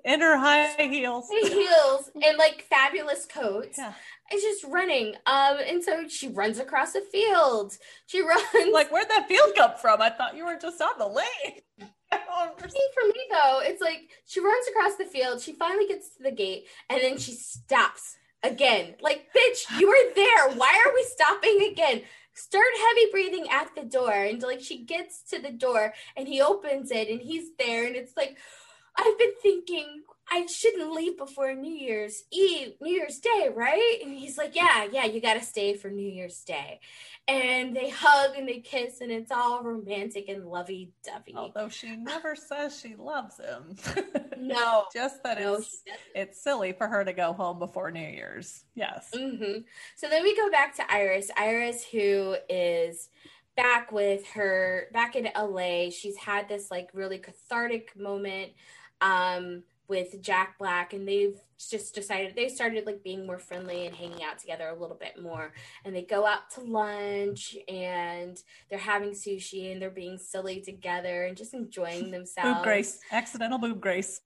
[0.04, 1.28] in her high heels.
[1.30, 3.78] High heels and like fabulous coats.
[3.78, 3.92] Yeah.
[4.30, 5.14] It's just running.
[5.26, 7.76] Um, and so she runs across the field.
[8.06, 10.00] She runs Like, where'd that field come from?
[10.00, 11.60] I thought you were just on the lane.
[12.12, 12.72] I don't understand.
[12.72, 16.22] thing for me though, it's like she runs across the field, she finally gets to
[16.22, 18.94] the gate, and then she stops again.
[19.00, 20.50] Like, bitch, you were there.
[20.56, 22.02] Why are we stopping again?
[22.34, 24.12] Start heavy breathing at the door.
[24.12, 27.96] And like she gets to the door and he opens it and he's there, and
[27.96, 28.36] it's like,
[28.96, 33.98] I've been thinking I shouldn't leave before New Year's Eve, New Year's Day, right?
[34.02, 36.80] And he's like, Yeah, yeah, you gotta stay for New Year's Day.
[37.26, 41.34] And they hug and they kiss, and it's all romantic and lovey dovey.
[41.36, 43.76] Although she never says she loves him.
[44.36, 45.82] No, Just that no, it's,
[46.14, 48.64] it's silly for her to go home before New Year's.
[48.74, 49.08] Yes.
[49.14, 49.60] hmm
[49.96, 51.30] So then we go back to Iris.
[51.34, 53.08] Iris, who is
[53.56, 55.88] back with her, back in LA.
[55.90, 58.52] She's had this like really cathartic moment
[59.00, 61.38] um, with Jack Black, and they've
[61.70, 65.20] just decided they started like being more friendly and hanging out together a little bit
[65.22, 65.52] more.
[65.84, 68.36] And they go out to lunch and
[68.68, 72.54] they're having sushi and they're being silly together and just enjoying themselves.
[72.56, 72.98] Boob grace.
[73.12, 74.20] Accidental boob grace.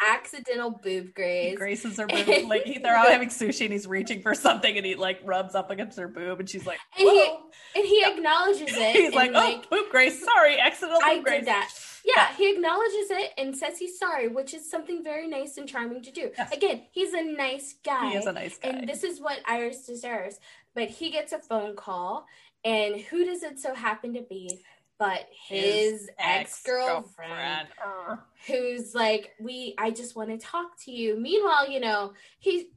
[0.00, 1.56] Accidental boob grace.
[1.56, 2.48] graces her boob.
[2.48, 5.54] Like he- they're out having sushi and he's reaching for something and he like rubs
[5.54, 7.34] up against her boob and she's like, And he,
[7.76, 8.92] and he acknowledges it.
[8.96, 10.22] He's like, oh, boob grace.
[10.24, 11.40] Sorry, accidental boob I grace.
[11.40, 11.70] did that.
[12.04, 16.02] Yeah, he acknowledges it and says he's sorry, which is something very nice and charming
[16.02, 16.30] to do.
[16.36, 16.52] Yes.
[16.52, 18.10] Again, he's a nice guy.
[18.10, 18.70] He is a nice guy.
[18.70, 20.38] And this is what Iris deserves.
[20.74, 22.26] But he gets a phone call,
[22.64, 24.60] and who does it so happen to be
[24.98, 27.68] but his, ex girlfriend?
[27.84, 32.68] Uh, who's like, "We, I just want to talk to you." Meanwhile, you know, he,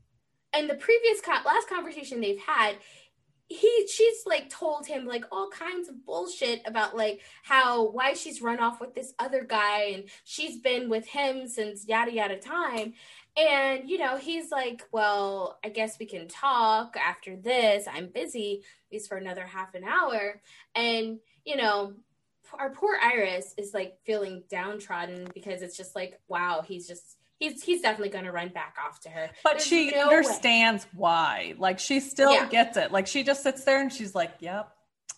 [0.58, 2.76] in the previous co- last conversation they've had,
[3.50, 8.42] he, she's like told him like all kinds of bullshit about like how why she's
[8.42, 12.94] run off with this other guy and she's been with him since yada yada time.
[13.38, 17.88] And you know, he's like, "Well, I guess we can talk after this.
[17.88, 20.42] I'm busy, at least for another half an hour."
[20.76, 21.94] And you know,
[22.54, 27.64] our poor Iris is like feeling downtrodden because it's just like, wow, he's just he's
[27.64, 29.30] he's definitely gonna run back off to her.
[29.44, 30.16] but There's she no way.
[30.16, 31.56] understands why.
[31.58, 32.48] Like she still Yeah.
[32.48, 32.92] gets it.
[32.92, 34.70] Like she just sits there and she's like, "Yep,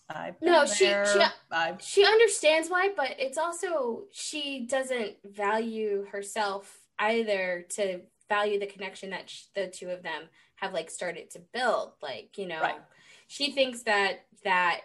[0.08, 1.06] I've No, she- there.
[1.06, 8.58] she- I've She understands why, but it's also she doesn't value herself either to value
[8.60, 11.92] the connection that sh- the two of them have like started to build.
[12.02, 12.80] Like you know, Right.
[13.28, 14.82] she thinks that that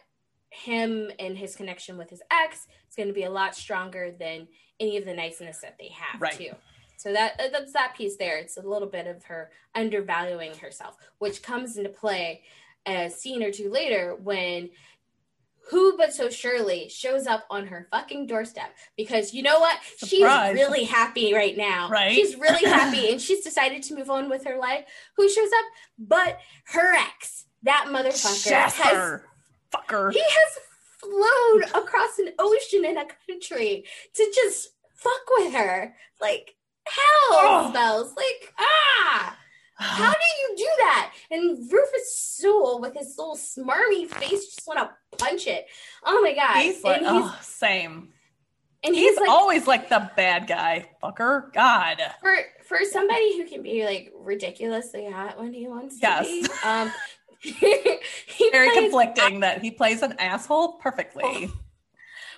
[0.51, 4.47] him and his connection with his ex is going to be a lot stronger than
[4.79, 6.33] any of the niceness that they have Right.
[6.33, 6.55] too.
[7.05, 8.39] So that uh, that's that piece there.
[8.39, 12.41] It's a little bit of her undervaluing herself, which comes into play
[12.87, 14.71] a scene or two later when
[15.69, 20.49] who but so surely shows up on her fucking doorstep because you know what Surprise.
[20.57, 22.13] she's really happy right now Right.
[22.13, 24.85] she's really happy and she's decided to move on with her life
[25.17, 25.65] who shows up
[25.97, 29.21] but her ex that motherfucker has
[29.71, 30.11] Fucker.
[30.11, 30.59] he has
[30.99, 36.54] flown across an ocean in a country to just fuck with her like
[36.85, 37.67] hell Oh.
[37.71, 39.37] smells like ah
[39.77, 41.11] how do you do that?
[41.31, 45.65] And Rufus Sewell, with his little smarmy face, just want to punch it.
[46.05, 46.61] Oh my god!
[46.61, 48.13] He's like, he's, oh, same.
[48.85, 51.51] and He's he's, like, always like the bad guy, fucker.
[51.51, 51.97] God.
[52.21, 56.25] for for somebody who can be like ridiculously hot when he wants Yes.
[56.25, 56.47] to be.
[56.63, 56.91] Um,
[58.51, 61.51] Very plays- conflicting that he plays an asshole perfectly.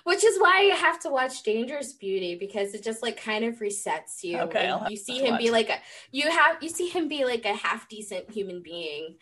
[0.08, 3.56] Which is why you have to watch Dangerous Beauty because it just like kind of
[3.56, 4.38] resets you.
[4.38, 5.76] Okay, I'll have you see to him watch be like a
[6.12, 9.16] you have you see him be like a half decent human being.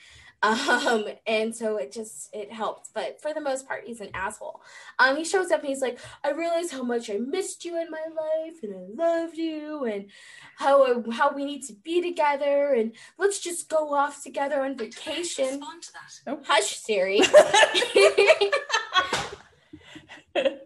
[0.45, 2.89] Um and so it just it helps.
[2.95, 4.61] But for the most part, he's an asshole.
[5.01, 7.91] Um he shows up and he's like, I realize how much I missed you in
[7.91, 10.07] my life and I loved you and
[10.57, 15.47] how how we need to be together and let's just go off together on vacation.
[15.47, 15.93] Respond to
[16.27, 16.39] that.
[16.47, 17.23] Hush, Siri.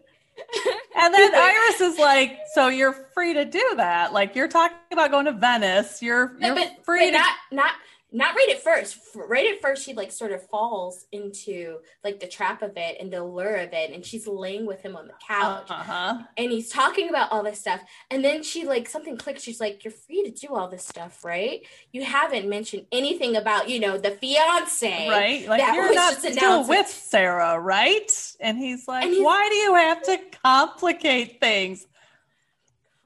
[1.01, 4.13] And then Iris is like, "So you're free to do that?
[4.13, 6.01] Like you're talking about going to Venice.
[6.01, 7.71] You're you're but, free but to not not
[8.13, 8.97] not right at first.
[9.15, 13.11] Right at first, she like sort of falls into like the trap of it and
[13.11, 16.17] the lure of it, and she's laying with him on the couch, Uh-huh.
[16.35, 19.41] and he's talking about all this stuff, and then she like something clicks.
[19.43, 21.65] She's like, "You're free to do all this stuff, right?
[21.93, 25.47] You haven't mentioned anything about you know the fiance, Right?
[25.47, 28.11] Like That you're not still with Sarah, right?
[28.41, 31.87] And he's like, And he's- Why do you have to complicate things?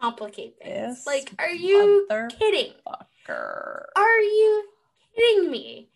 [0.02, 0.98] Complicate things.
[0.98, 2.08] This like, are you
[2.40, 2.74] kidding?
[3.28, 3.86] fucker.
[3.96, 4.64] Are you
[5.16, 5.90] kidding me?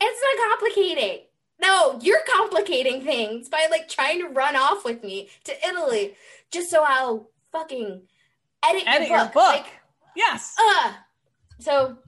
[0.00, 1.24] It's not complicating.
[1.60, 6.14] No, you're complicating things by like trying to run off with me to Italy
[6.52, 8.02] just so I'll fucking
[8.64, 9.34] edit, Edit your your book.
[9.34, 9.54] book.
[9.54, 9.66] Like,
[10.14, 10.54] yes.
[10.60, 10.92] uh,
[11.58, 11.98] so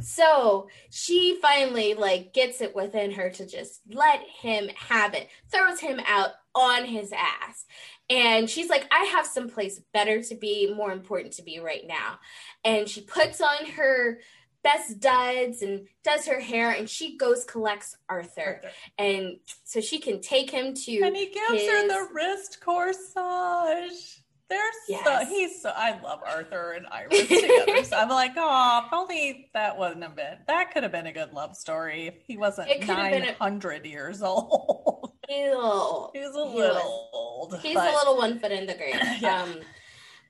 [0.00, 5.80] so she finally like gets it within her to just let him have it throws
[5.80, 7.64] him out on his ass
[8.10, 12.18] and she's like i have someplace better to be more important to be right now
[12.64, 14.18] and she puts on her
[14.62, 18.60] best duds and does her hair and she goes collects arthur
[18.96, 24.18] and so she can take him to and he gives her the wrist corsage.
[24.48, 27.84] They're so he's so I love Arthur and Iris together.
[27.84, 30.40] so I'm like, oh, if only that wasn't a bit.
[30.46, 33.22] that could have been a good love story if he wasn't It could have been
[33.22, 35.12] a- nine hundred years old.
[35.30, 36.10] Ew.
[36.14, 37.58] He's a little old.
[37.62, 38.96] He's but- a little one foot in the grave.
[39.20, 39.42] Yeah.
[39.42, 39.60] Um,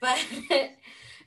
[0.00, 0.24] but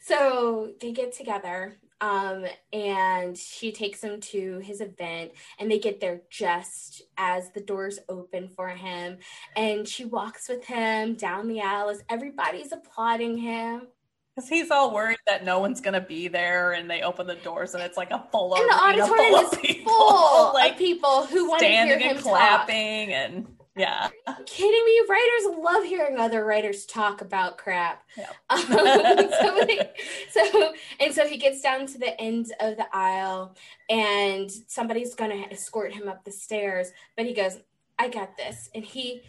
[0.01, 5.99] so they get together, um, and she takes him to his event, and they get
[5.99, 9.17] there just as the doors open for him,
[9.55, 13.87] and she walks with him down the aisle as everybody's applauding him.
[14.35, 17.73] Because he's all worried that no one's gonna be there, and they open the doors,
[17.73, 20.77] and it's like a full And the auditorium full is of people, full like of
[20.77, 22.27] people who want to hear him and talk.
[22.27, 24.09] clapping, and yeah,
[24.45, 25.01] kidding me?
[25.09, 28.03] Writers love hearing other writers talk about crap.
[28.17, 28.29] Yeah.
[28.49, 29.89] Um, so, they-
[30.31, 33.55] so and so he gets down to the end of the aisle,
[33.89, 37.57] and somebody's gonna escort him up the stairs, but he goes,
[37.99, 39.21] "I got this," and he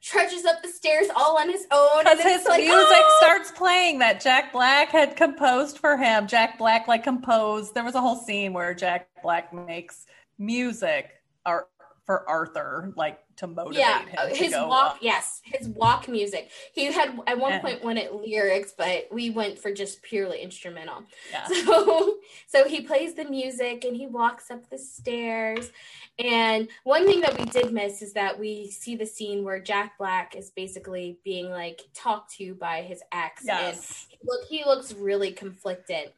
[0.00, 2.02] trudges up the stairs all on his own.
[2.04, 6.26] because his like, music "Oh!" starts playing that Jack Black had composed for him.
[6.26, 7.74] Jack Black like composed.
[7.74, 10.06] There was a whole scene where Jack Black makes
[10.38, 11.10] music
[11.46, 11.68] or
[12.04, 14.98] for Arthur, like to motivate Yeah, him his walk.
[15.00, 16.50] Yes, his walk music.
[16.72, 21.04] He had at one And- point wanted lyrics, but we went for just purely instrumental.
[21.30, 21.46] Yeah.
[21.72, 22.16] So,
[22.46, 25.70] so he plays the music and he walks up the stairs.
[26.18, 29.96] And one thing that we did miss is that we see the scene where Jack
[29.98, 34.06] Black is basically being like talked to by his ex, and Yes.
[34.24, 36.12] look, he looks really conflicted.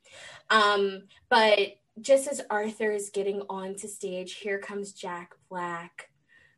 [0.51, 1.59] Um, but
[2.01, 6.11] just as Arthur is getting onto stage, here comes Jack Black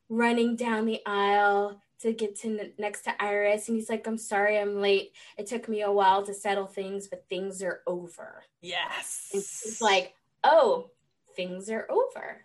[0.08, 4.58] running down the aisle to get to next to Iris, and he's like, "I'm sorry,
[4.58, 5.12] I'm late.
[5.38, 9.30] It took me a while to settle things, but things are over." Yes.
[9.32, 10.90] And It's like, "Oh,
[11.34, 12.42] things are over."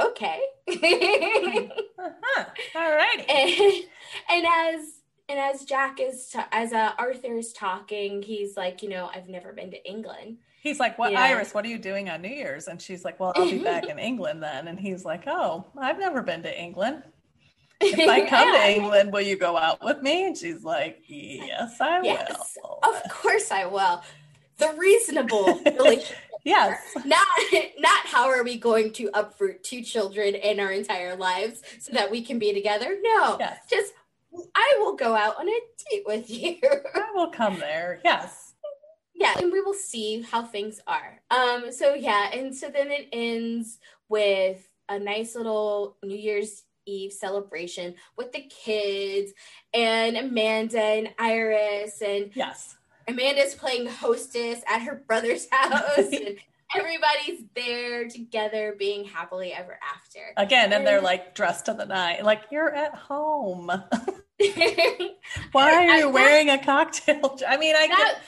[0.00, 0.40] Okay.
[0.68, 2.44] Uh-huh.
[2.74, 3.24] All righty.
[3.28, 3.84] and,
[4.30, 8.88] and as and as Jack is ta- as uh, Arthur is talking, he's like, you
[8.88, 10.38] know, I've never been to England.
[10.64, 11.20] He's like, "What, Yeah.
[11.22, 11.54] Iris?
[11.54, 13.98] What are you doing on New Year's?" And she's like, "Well, I'll be back in
[14.10, 17.02] England then." And he's like, "Oh, I've never been to England.
[17.80, 21.76] If I come to England, will you go out with me?" And she's like, "Yes,
[21.80, 24.02] I Yes, will." of course I will.
[24.58, 26.16] The reasonable relationship.
[26.46, 26.78] Yes.
[27.06, 27.26] Not
[27.78, 32.10] not how are we going to uproot two children in our entire lives so that
[32.10, 32.98] we can be together?
[33.02, 33.38] No.
[33.40, 33.60] Yes.
[33.70, 33.94] Just
[34.54, 35.58] I will go out on a
[35.90, 36.58] date with you.
[36.94, 37.98] I will come there.
[38.04, 38.52] Yes.
[39.14, 41.20] Yeah, and we will see how things are.
[41.30, 47.12] Um so yeah, and so then it ends with a nice little New Year's Eve
[47.12, 49.32] celebration with the kids
[49.72, 52.76] and Amanda and Iris and Yes.
[53.08, 56.36] Amanda's playing hostess at her brother's house, and
[56.74, 60.20] everybody's there together, being happily ever after.
[60.36, 62.24] Again, and they're like dressed to the nine.
[62.24, 63.66] Like you're at home.
[65.52, 67.38] Why are you wearing a cocktail?
[67.48, 68.22] I mean, I that get.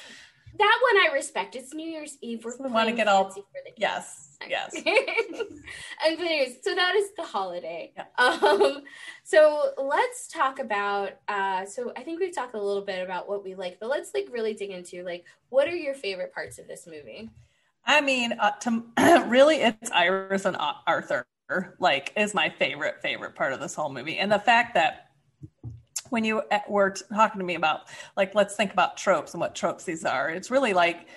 [0.59, 1.57] That one I respect.
[1.57, 2.45] It's New Year's Eve.
[2.45, 3.73] We're So we wanna get all- fancy for the.
[3.77, 4.23] Yes.
[4.49, 4.75] Yes.
[4.85, 7.93] and anyways, so that is the holiday.
[7.97, 8.05] Yeah.
[8.19, 8.83] Um,
[9.25, 11.13] so let's talk about.
[11.27, 14.13] Uh, so I think we've talked a little bit about what we like, but let's
[14.15, 17.31] like really dig into like what are your favorite parts of this movie?
[17.87, 18.83] I mean, uh, to
[19.29, 21.25] really, it's Iris and Arthur.
[21.79, 25.06] Like, is my favorite favorite part of this whole movie, and the fact that
[26.11, 27.83] when you uh, were talking to me about
[28.17, 30.31] like, let's think about tropes and what tropes these are.
[30.31, 31.09] It's really like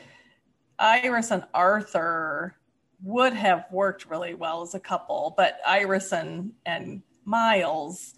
[0.78, 2.56] Iris and Arthur
[3.04, 8.16] would have worked really well as a couple, but Iris and and Miles,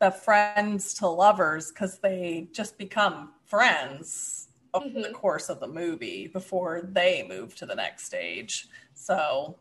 [0.00, 5.14] the friends to lovers, because they just become friends over the Mhm.
[5.14, 8.68] course of the movie before they move to the next stage.
[8.94, 9.58] So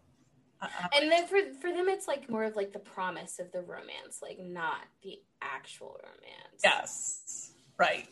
[1.00, 4.20] and then for for them it's like more of like the promise of the romance
[4.22, 6.62] like not the actual romance.
[6.64, 7.52] Yes.
[7.78, 8.08] Right.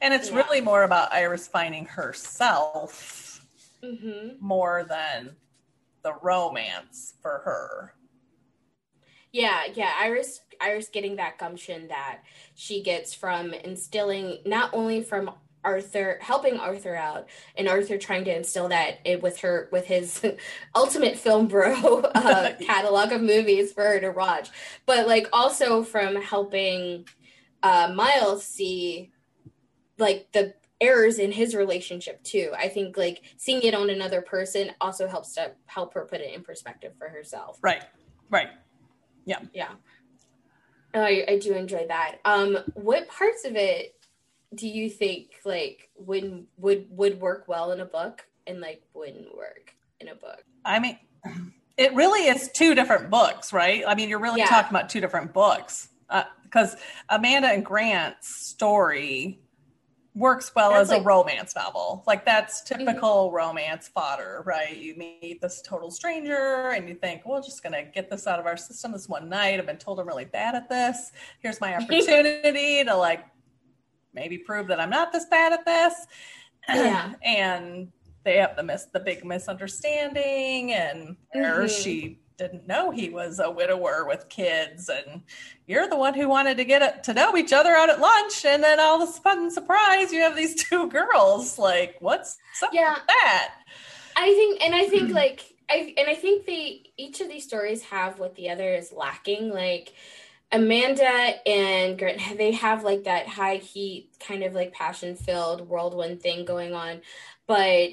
[0.00, 0.36] And it's Yeah.
[0.36, 3.46] really more about iris finding herself
[3.82, 5.36] hmm more than
[6.02, 7.94] the romance for her.
[9.32, 9.92] Yeah yeah.
[10.00, 12.20] Iris iris getting that gumption that
[12.54, 15.30] she gets from instilling not only from
[15.64, 20.24] arthur helping arthur out and arthur trying to instill that it with her with his
[20.74, 24.50] ultimate film bro uh, catalog of movies for her to watch.
[24.86, 27.06] But like also from helping
[27.62, 29.10] uh miles see
[29.98, 32.52] like the errors in his relationship too.
[32.56, 36.32] I think like seeing it on another person also helps to help her put it
[36.32, 37.58] in perspective for herself.
[37.60, 37.82] Right.
[38.30, 38.48] Right.
[39.24, 39.40] Yeah.
[39.52, 39.72] Yeah.
[40.94, 42.18] I, I do enjoy that.
[42.24, 43.97] Um what parts of it
[44.54, 49.36] do you think like would would would work well in a book and like wouldn't
[49.36, 50.98] work in a book I mean,
[51.76, 53.84] it really is two different books, right?
[53.86, 54.46] I mean, you're really Yeah.
[54.46, 55.88] talking about two different books
[56.44, 56.76] because
[57.08, 59.40] Amanda and Grant's story
[60.14, 61.08] works well That's as like- Mm-hmm.
[61.08, 62.02] a romance novel.
[62.06, 64.76] Like that's typical romance fodder, right?
[64.76, 68.46] You meet this total stranger and you think, well, just gonna get this out of
[68.46, 69.58] our system this one night.
[69.60, 71.12] I've been told I'm really bad at this.
[71.40, 73.24] Here's my opportunity to like
[74.14, 75.94] maybe prove that I'm not this bad at this.
[76.68, 77.14] Yeah.
[77.24, 77.92] and
[78.24, 81.82] they have the mis- the big misunderstanding and Mhm.
[81.82, 85.22] she didn't know he was a widower with kids and
[85.66, 88.44] you're the one who wanted to get it, to know each other out at lunch
[88.44, 92.70] and then all of a sudden surprise you have these two girls like what's up
[92.72, 92.94] Yeah.
[92.94, 93.54] with that
[94.16, 97.82] I think, and I think like I and I think they each of these stories
[97.84, 99.50] have what the other is lacking.
[99.50, 99.92] Like
[100.50, 101.04] Amanda
[101.46, 106.44] and Grant, they have like that high heat kind of like passion filled whirlwind thing
[106.44, 107.02] going on,
[107.46, 107.90] but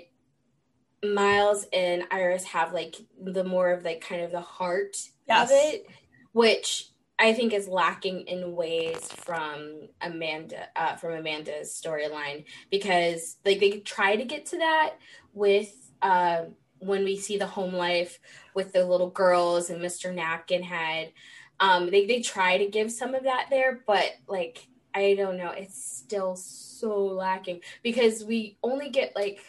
[1.03, 4.97] Miles and Iris have like the more of like kind of the heart
[5.27, 5.49] Yes.
[5.49, 5.87] of it,
[6.31, 13.59] which I think is lacking in ways from Amanda uh, from Amanda's storyline because like
[13.59, 14.95] they try to get to that
[15.33, 16.43] with uh,
[16.79, 18.19] when we see the home life
[18.53, 20.13] with the little girls and Mr.
[20.13, 21.11] Napkin Head.
[21.59, 25.51] Um, they they try to give some of that there, but like I don't know,
[25.51, 29.39] it's still so lacking because we only get like.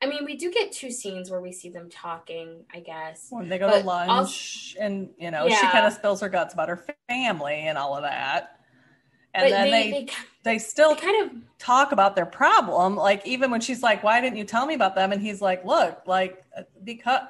[0.00, 3.26] I mean, we do get two scenes where we see them talking, I guess.
[3.30, 6.54] when they go But to lunch and you know she kind of spills her guts
[6.54, 8.60] about her family and all of that
[9.34, 10.12] and but then they, they, they,
[10.44, 14.20] they still they kind of talk about their problem like even when she's like why
[14.20, 16.44] didn't you tell me about them and he's like look like
[16.84, 17.20] because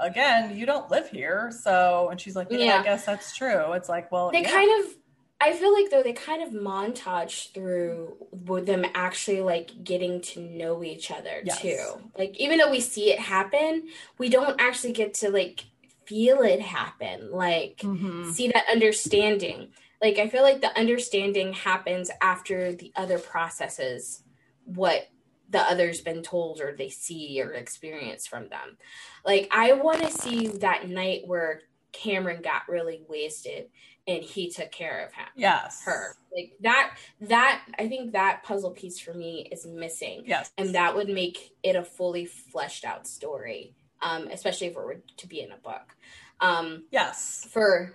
[0.00, 2.80] again you don't live here so and she's like yeah, Yeah.
[2.80, 4.50] i guess that's true it's like well they yeah.
[4.50, 4.92] kind of
[5.40, 10.40] i feel like though they kind of montage through with them actually like getting to
[10.40, 11.60] know each other Yes.
[11.60, 11.78] too
[12.18, 13.88] like even though we see it happen
[14.18, 15.64] we don't actually get to like
[16.06, 18.32] feel it happen like Mhm.
[18.32, 19.68] see that understanding
[20.02, 24.22] like i feel like the understanding happens after the other processes
[24.64, 25.06] what
[25.50, 28.76] the other's been told or they see or experience from them.
[29.24, 33.66] Like i want to see that night where cameron got really wasted
[34.06, 35.26] and he took care of him.
[35.36, 35.82] Yes.
[35.84, 36.14] Her.
[36.34, 40.24] Like that that i think that puzzle piece for me is missing.
[40.26, 40.50] Yes.
[40.58, 43.74] And that would make it a fully fleshed out story
[44.04, 45.96] um, especially if it were to be in a book.
[46.40, 47.46] Um, yes.
[47.50, 47.94] for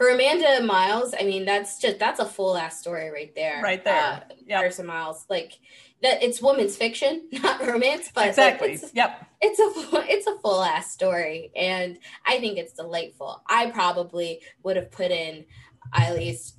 [0.00, 3.60] for amanda miles i mean that's just that's a full ass story right there.
[3.62, 4.24] Right there.
[4.30, 4.72] Uh, yep.
[4.82, 5.58] Miles like
[6.02, 8.72] that it's women's fiction not romance but like, exactly.
[8.72, 9.26] it's, yep.
[9.42, 13.42] it's a full, it's a full ass story and i think it's delightful.
[13.46, 15.44] I probably would have put in
[15.92, 16.56] at least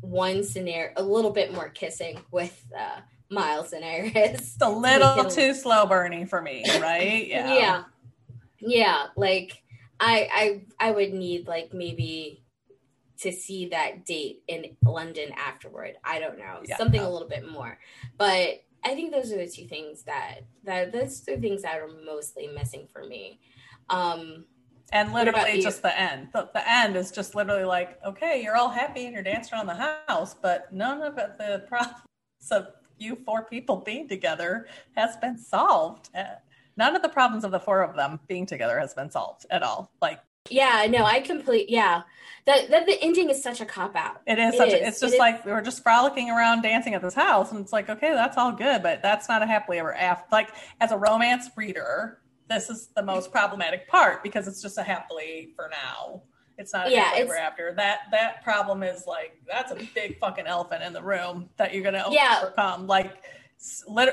[0.00, 3.00] one scenario a little bit more kissing with uh
[3.30, 4.10] miles and iris.
[4.14, 7.28] It's a little too slow burning for me right?
[7.28, 7.54] Yeah.
[7.54, 7.84] Yeah.
[8.58, 9.62] Yeah like
[10.00, 12.42] i i i would need like maybe
[13.18, 15.94] to see that date in london afterward.
[16.04, 16.60] I don't know.
[16.64, 17.08] Yeah, something no.
[17.08, 17.78] a little bit more.
[18.18, 21.88] But i think those are the two things that that those two things that are
[22.04, 23.40] mostly missing for me.
[23.88, 24.44] Um
[24.92, 26.28] and literally just the end.
[26.32, 29.66] The, the end is just literally like okay you're all happy and you're dancing around
[29.66, 32.02] the house but none of it, the problems
[32.50, 36.10] of you four people being together has been solved.
[36.14, 36.24] Uh,
[36.76, 39.62] none of the problems of the four of them being together has been solved at
[39.62, 39.90] all.
[40.00, 40.20] Like
[40.50, 42.02] yeah no i complete yeah
[42.46, 44.74] that that the ending is such a cop out it is It such is.
[44.74, 45.18] a, it's It just is.
[45.18, 48.36] like we were just frolicking around dancing at this house and it's like okay that's
[48.36, 50.48] all good but that's not a happily ever after like
[50.80, 55.52] as a romance reader this is the most problematic part because it's just a happily
[55.56, 56.22] for now
[56.58, 60.18] it's not a Yeah, happily ever after that that problem is like that's a big
[60.18, 62.38] fucking elephant in the room that you're gonna Yeah.
[62.42, 63.16] overcome like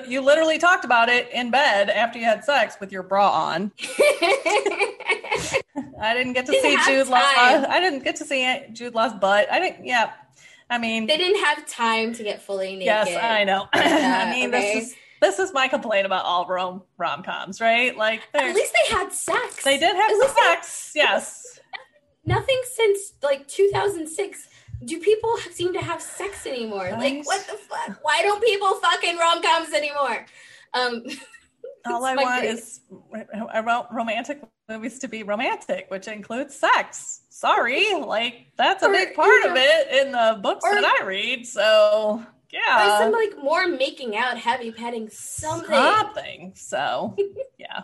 [0.08, 3.72] you literally talked about it in bed after you had sex with your bra on
[6.04, 7.18] I didn't get to Didn't see Jude Law.
[7.18, 9.52] I didn't get to see Jude Law's butt.
[9.52, 9.86] I didn't.
[9.86, 10.12] Yeah.
[10.70, 12.86] I mean, They didn't have time to get fully naked.
[12.86, 13.68] yes, I know.
[13.74, 14.74] I uh, mean, okay.
[14.76, 17.96] this is this is my complaint about all rom rom coms, right?
[17.96, 19.64] Like, At least they had sex.
[19.64, 20.92] they did have least they- sex.
[20.96, 21.60] Yes.
[22.26, 24.48] Nothing since like 2006.
[24.86, 26.90] Do people seem to have sex anymore?
[26.92, 28.00] Like, what the fuck?
[28.04, 30.26] Why don't people fucking rom coms anymore?
[30.74, 31.04] Um,
[31.86, 32.82] all I want is
[33.54, 37.22] I want romantic movies to be romantic, which includes sex.
[37.30, 41.00] Sorry, like that's a Or, big part you of it in the books or- that
[41.02, 41.46] I read.
[41.46, 45.70] So yeah, some like more making out, heavy petting, something.
[45.70, 46.54] something.
[46.56, 47.16] So
[47.58, 47.82] yeah,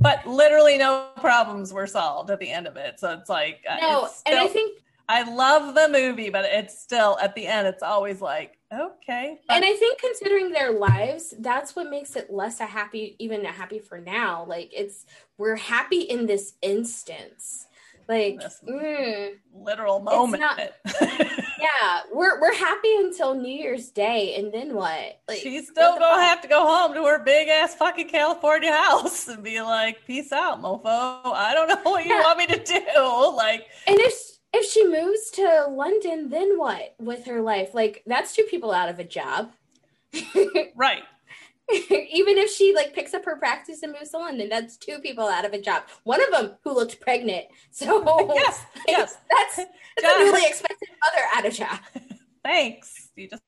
[0.00, 3.00] but literally no problems were solved at the end of it.
[3.00, 4.80] So it's like uh, No, it's and I think
[5.10, 7.66] I love the movie, but it's still at the end.
[7.66, 12.30] It's always like okay, but and I think considering their lives, that's what makes it
[12.32, 14.44] less a happy, even a happy for now.
[14.46, 15.06] Like it's
[15.38, 17.66] we're happy in this instance.
[18.08, 20.40] Like, This- mm, literal moment.
[20.40, 20.58] not-
[21.00, 25.20] yeah, we're we're happy until New Year's Day, and then what?
[25.28, 26.20] Like She's still gonna fuck?
[26.20, 30.32] have to go home to her big ass fucking California house and be like, "Peace
[30.32, 31.20] out, mofo.
[31.24, 32.22] I don't know what you Yeah.
[32.22, 32.80] want me to do."
[33.36, 34.14] Like, And if
[34.52, 37.74] if she moves to London, then what with her life?
[37.74, 39.52] Like that's two people out of a job.
[40.74, 41.02] right?
[41.72, 45.28] Even if she like picks up her practice and moves to London, that's two people
[45.28, 45.84] out of a job.
[46.02, 47.46] One of them who looked pregnant.
[47.70, 48.02] So
[48.34, 49.18] Yes, yes.
[49.30, 51.78] that's, that's a newly expected mother out of job.
[52.44, 53.10] Thanks.
[53.14, 53.42] You just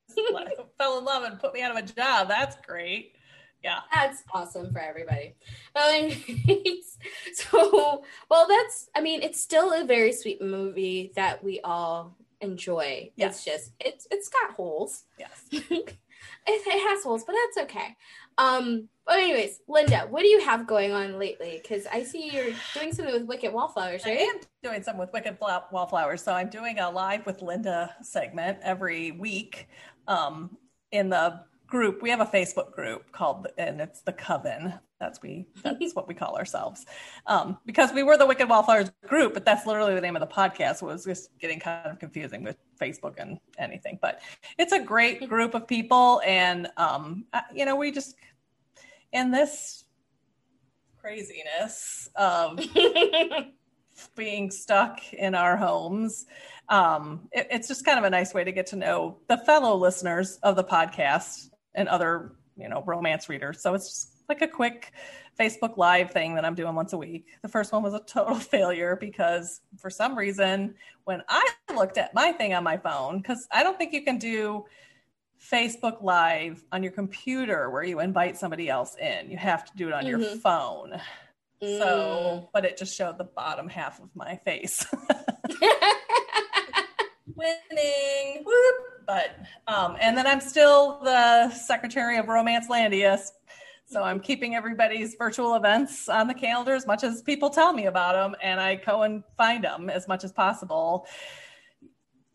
[0.79, 2.29] fell in love and put me out of a job.
[2.29, 3.15] That's great.
[3.62, 3.80] Yeah.
[3.93, 5.34] That's awesome for everybody.
[7.34, 13.10] So, well, that's, I mean, it's still a very sweet movie that we all enjoy.
[13.16, 13.36] Yes.
[13.36, 15.05] It's just, it's, it's got holes.
[15.18, 15.47] Yes.
[15.51, 15.97] it,
[16.47, 17.97] it has holes, but that's okay.
[18.39, 21.60] Um, but anyways, Linda, what do you have going on lately?
[21.62, 25.39] Because I see you're doing something with Wicked Wallflowers, I am doing something with Wicked
[25.40, 26.22] Wallflowers.
[26.22, 29.68] So I'm doing a live with Linda segment every week
[30.06, 30.56] um,
[30.93, 31.40] in the
[31.73, 32.03] group.
[32.03, 34.74] We have a Facebook group called, and it's the Coven.
[35.01, 35.47] That's we.
[35.62, 36.85] That's what we call ourselves.
[37.27, 40.27] Um, because we were the Wicked Wallflowers group, but that's literally the name of the
[40.27, 40.82] podcast.
[40.82, 43.99] It was just getting kind of confusing with Facebook and anything.
[44.03, 44.20] But
[44.59, 47.24] it's a great group of people, and um,
[47.55, 48.16] you know, we just
[49.15, 49.85] in this
[51.01, 52.61] craziness of
[54.15, 56.27] being stuck in our homes.
[56.69, 59.74] Um, it- it's just kind of a nice way to get to know the fellow
[59.74, 63.61] listeners of the podcast and other, you know, romance readers.
[63.62, 64.93] So it's just like a quick
[65.39, 67.27] Facebook Live thing that I'm doing once a week.
[67.43, 70.74] The first one was a total failure because for some reason,
[71.05, 74.19] when I looked at my thing on my phone, because I don't think you can
[74.19, 74.65] do
[75.40, 79.31] Facebook Live on your computer where you invite somebody else in.
[79.31, 80.39] You have to do it on your Mhm.
[80.40, 81.01] phone.
[81.61, 81.78] Mm.
[81.78, 84.86] So, but it just showed the bottom half of my face.
[87.35, 88.43] Winning.
[88.44, 88.77] Whoop.
[89.07, 93.19] But, um, and then I'm still the secretary of Romance Landia.
[93.87, 97.87] So I'm keeping everybody's virtual events on the calendar as much as people tell me
[97.87, 101.07] about them, and I go and find them as much as possible.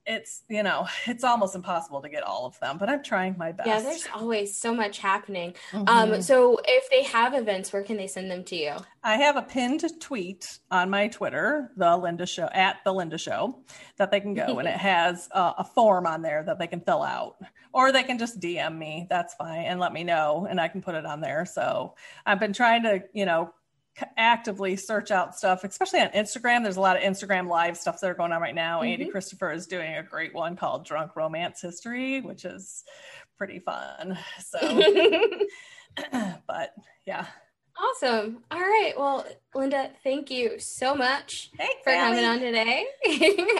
[0.07, 3.51] It's, you know, it's almost impossible to get all of them, but I'm trying my
[3.51, 3.67] best.
[3.67, 5.53] yeah, there's always so much happening.
[5.71, 5.87] Mhm.
[5.89, 8.73] Um, so if they have events, where can they send them to you?
[9.03, 13.59] I have a pinned tweet on my Twitter, the Linda Show at the Linda Show,
[13.97, 16.79] that they can go, and it has uh, a form on there that they can
[16.81, 17.35] fill out,
[17.73, 19.07] or they can just DM me.
[19.09, 21.45] That's fine, and let me know, and I can put it on there.
[21.45, 23.53] So I've been trying to, you know,
[24.17, 26.63] actively search out stuff, especially on Instagram.
[26.63, 28.81] There's a lot of Instagram live stuff that are going on right now.
[28.81, 29.11] Andy Mhm.
[29.11, 32.83] Christopher is doing a great one called Drunk Romance History, which is
[33.37, 34.17] pretty fun.
[34.39, 34.59] So,
[36.47, 36.73] but
[37.05, 37.25] yeah,
[37.77, 38.43] awesome.
[38.51, 38.93] All right.
[38.97, 39.25] Well,
[39.55, 42.85] Linda, thank you so much thanks for coming on today.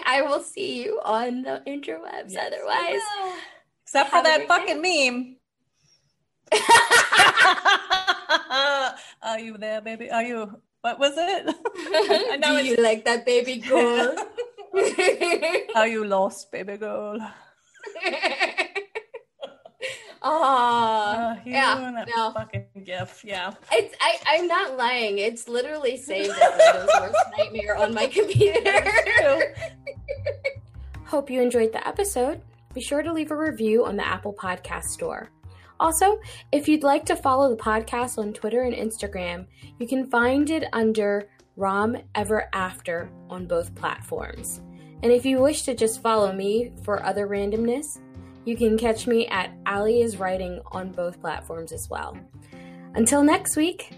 [0.06, 3.02] I will see you on the interwebs Yes, otherwise.
[3.84, 5.38] Except for Have a that fucking meme.
[9.22, 10.12] Are you there, baby?
[10.12, 10.62] Are you?
[10.82, 11.56] What was it?
[12.32, 14.16] I know Do you like that baby girl?
[15.76, 17.20] Are you lost, baby girl?
[20.24, 21.32] Aw.
[21.32, 22.32] Uh, you yeah, and that no.
[22.32, 23.24] fucking gif.
[23.24, 23.54] Yeah.
[23.72, 25.20] It's I, I'm not lying.
[25.20, 28.84] It's literally saved as Linda's worst nightmare on my computer.
[31.06, 32.42] Hope you enjoyed the episode.
[32.74, 35.30] Be sure to leave a review on the Apple Podcast Store.
[35.80, 36.20] Also,
[36.52, 39.46] if you'd like to follow the podcast on Twitter and Instagram,
[39.80, 44.62] you can find it under Rom Ever After on both platforms.
[45.04, 48.00] And if you wish to just follow me for other randomness,
[48.46, 52.18] you can catch me at Ali is Writing on both platforms as well.
[52.96, 53.94] Until next week,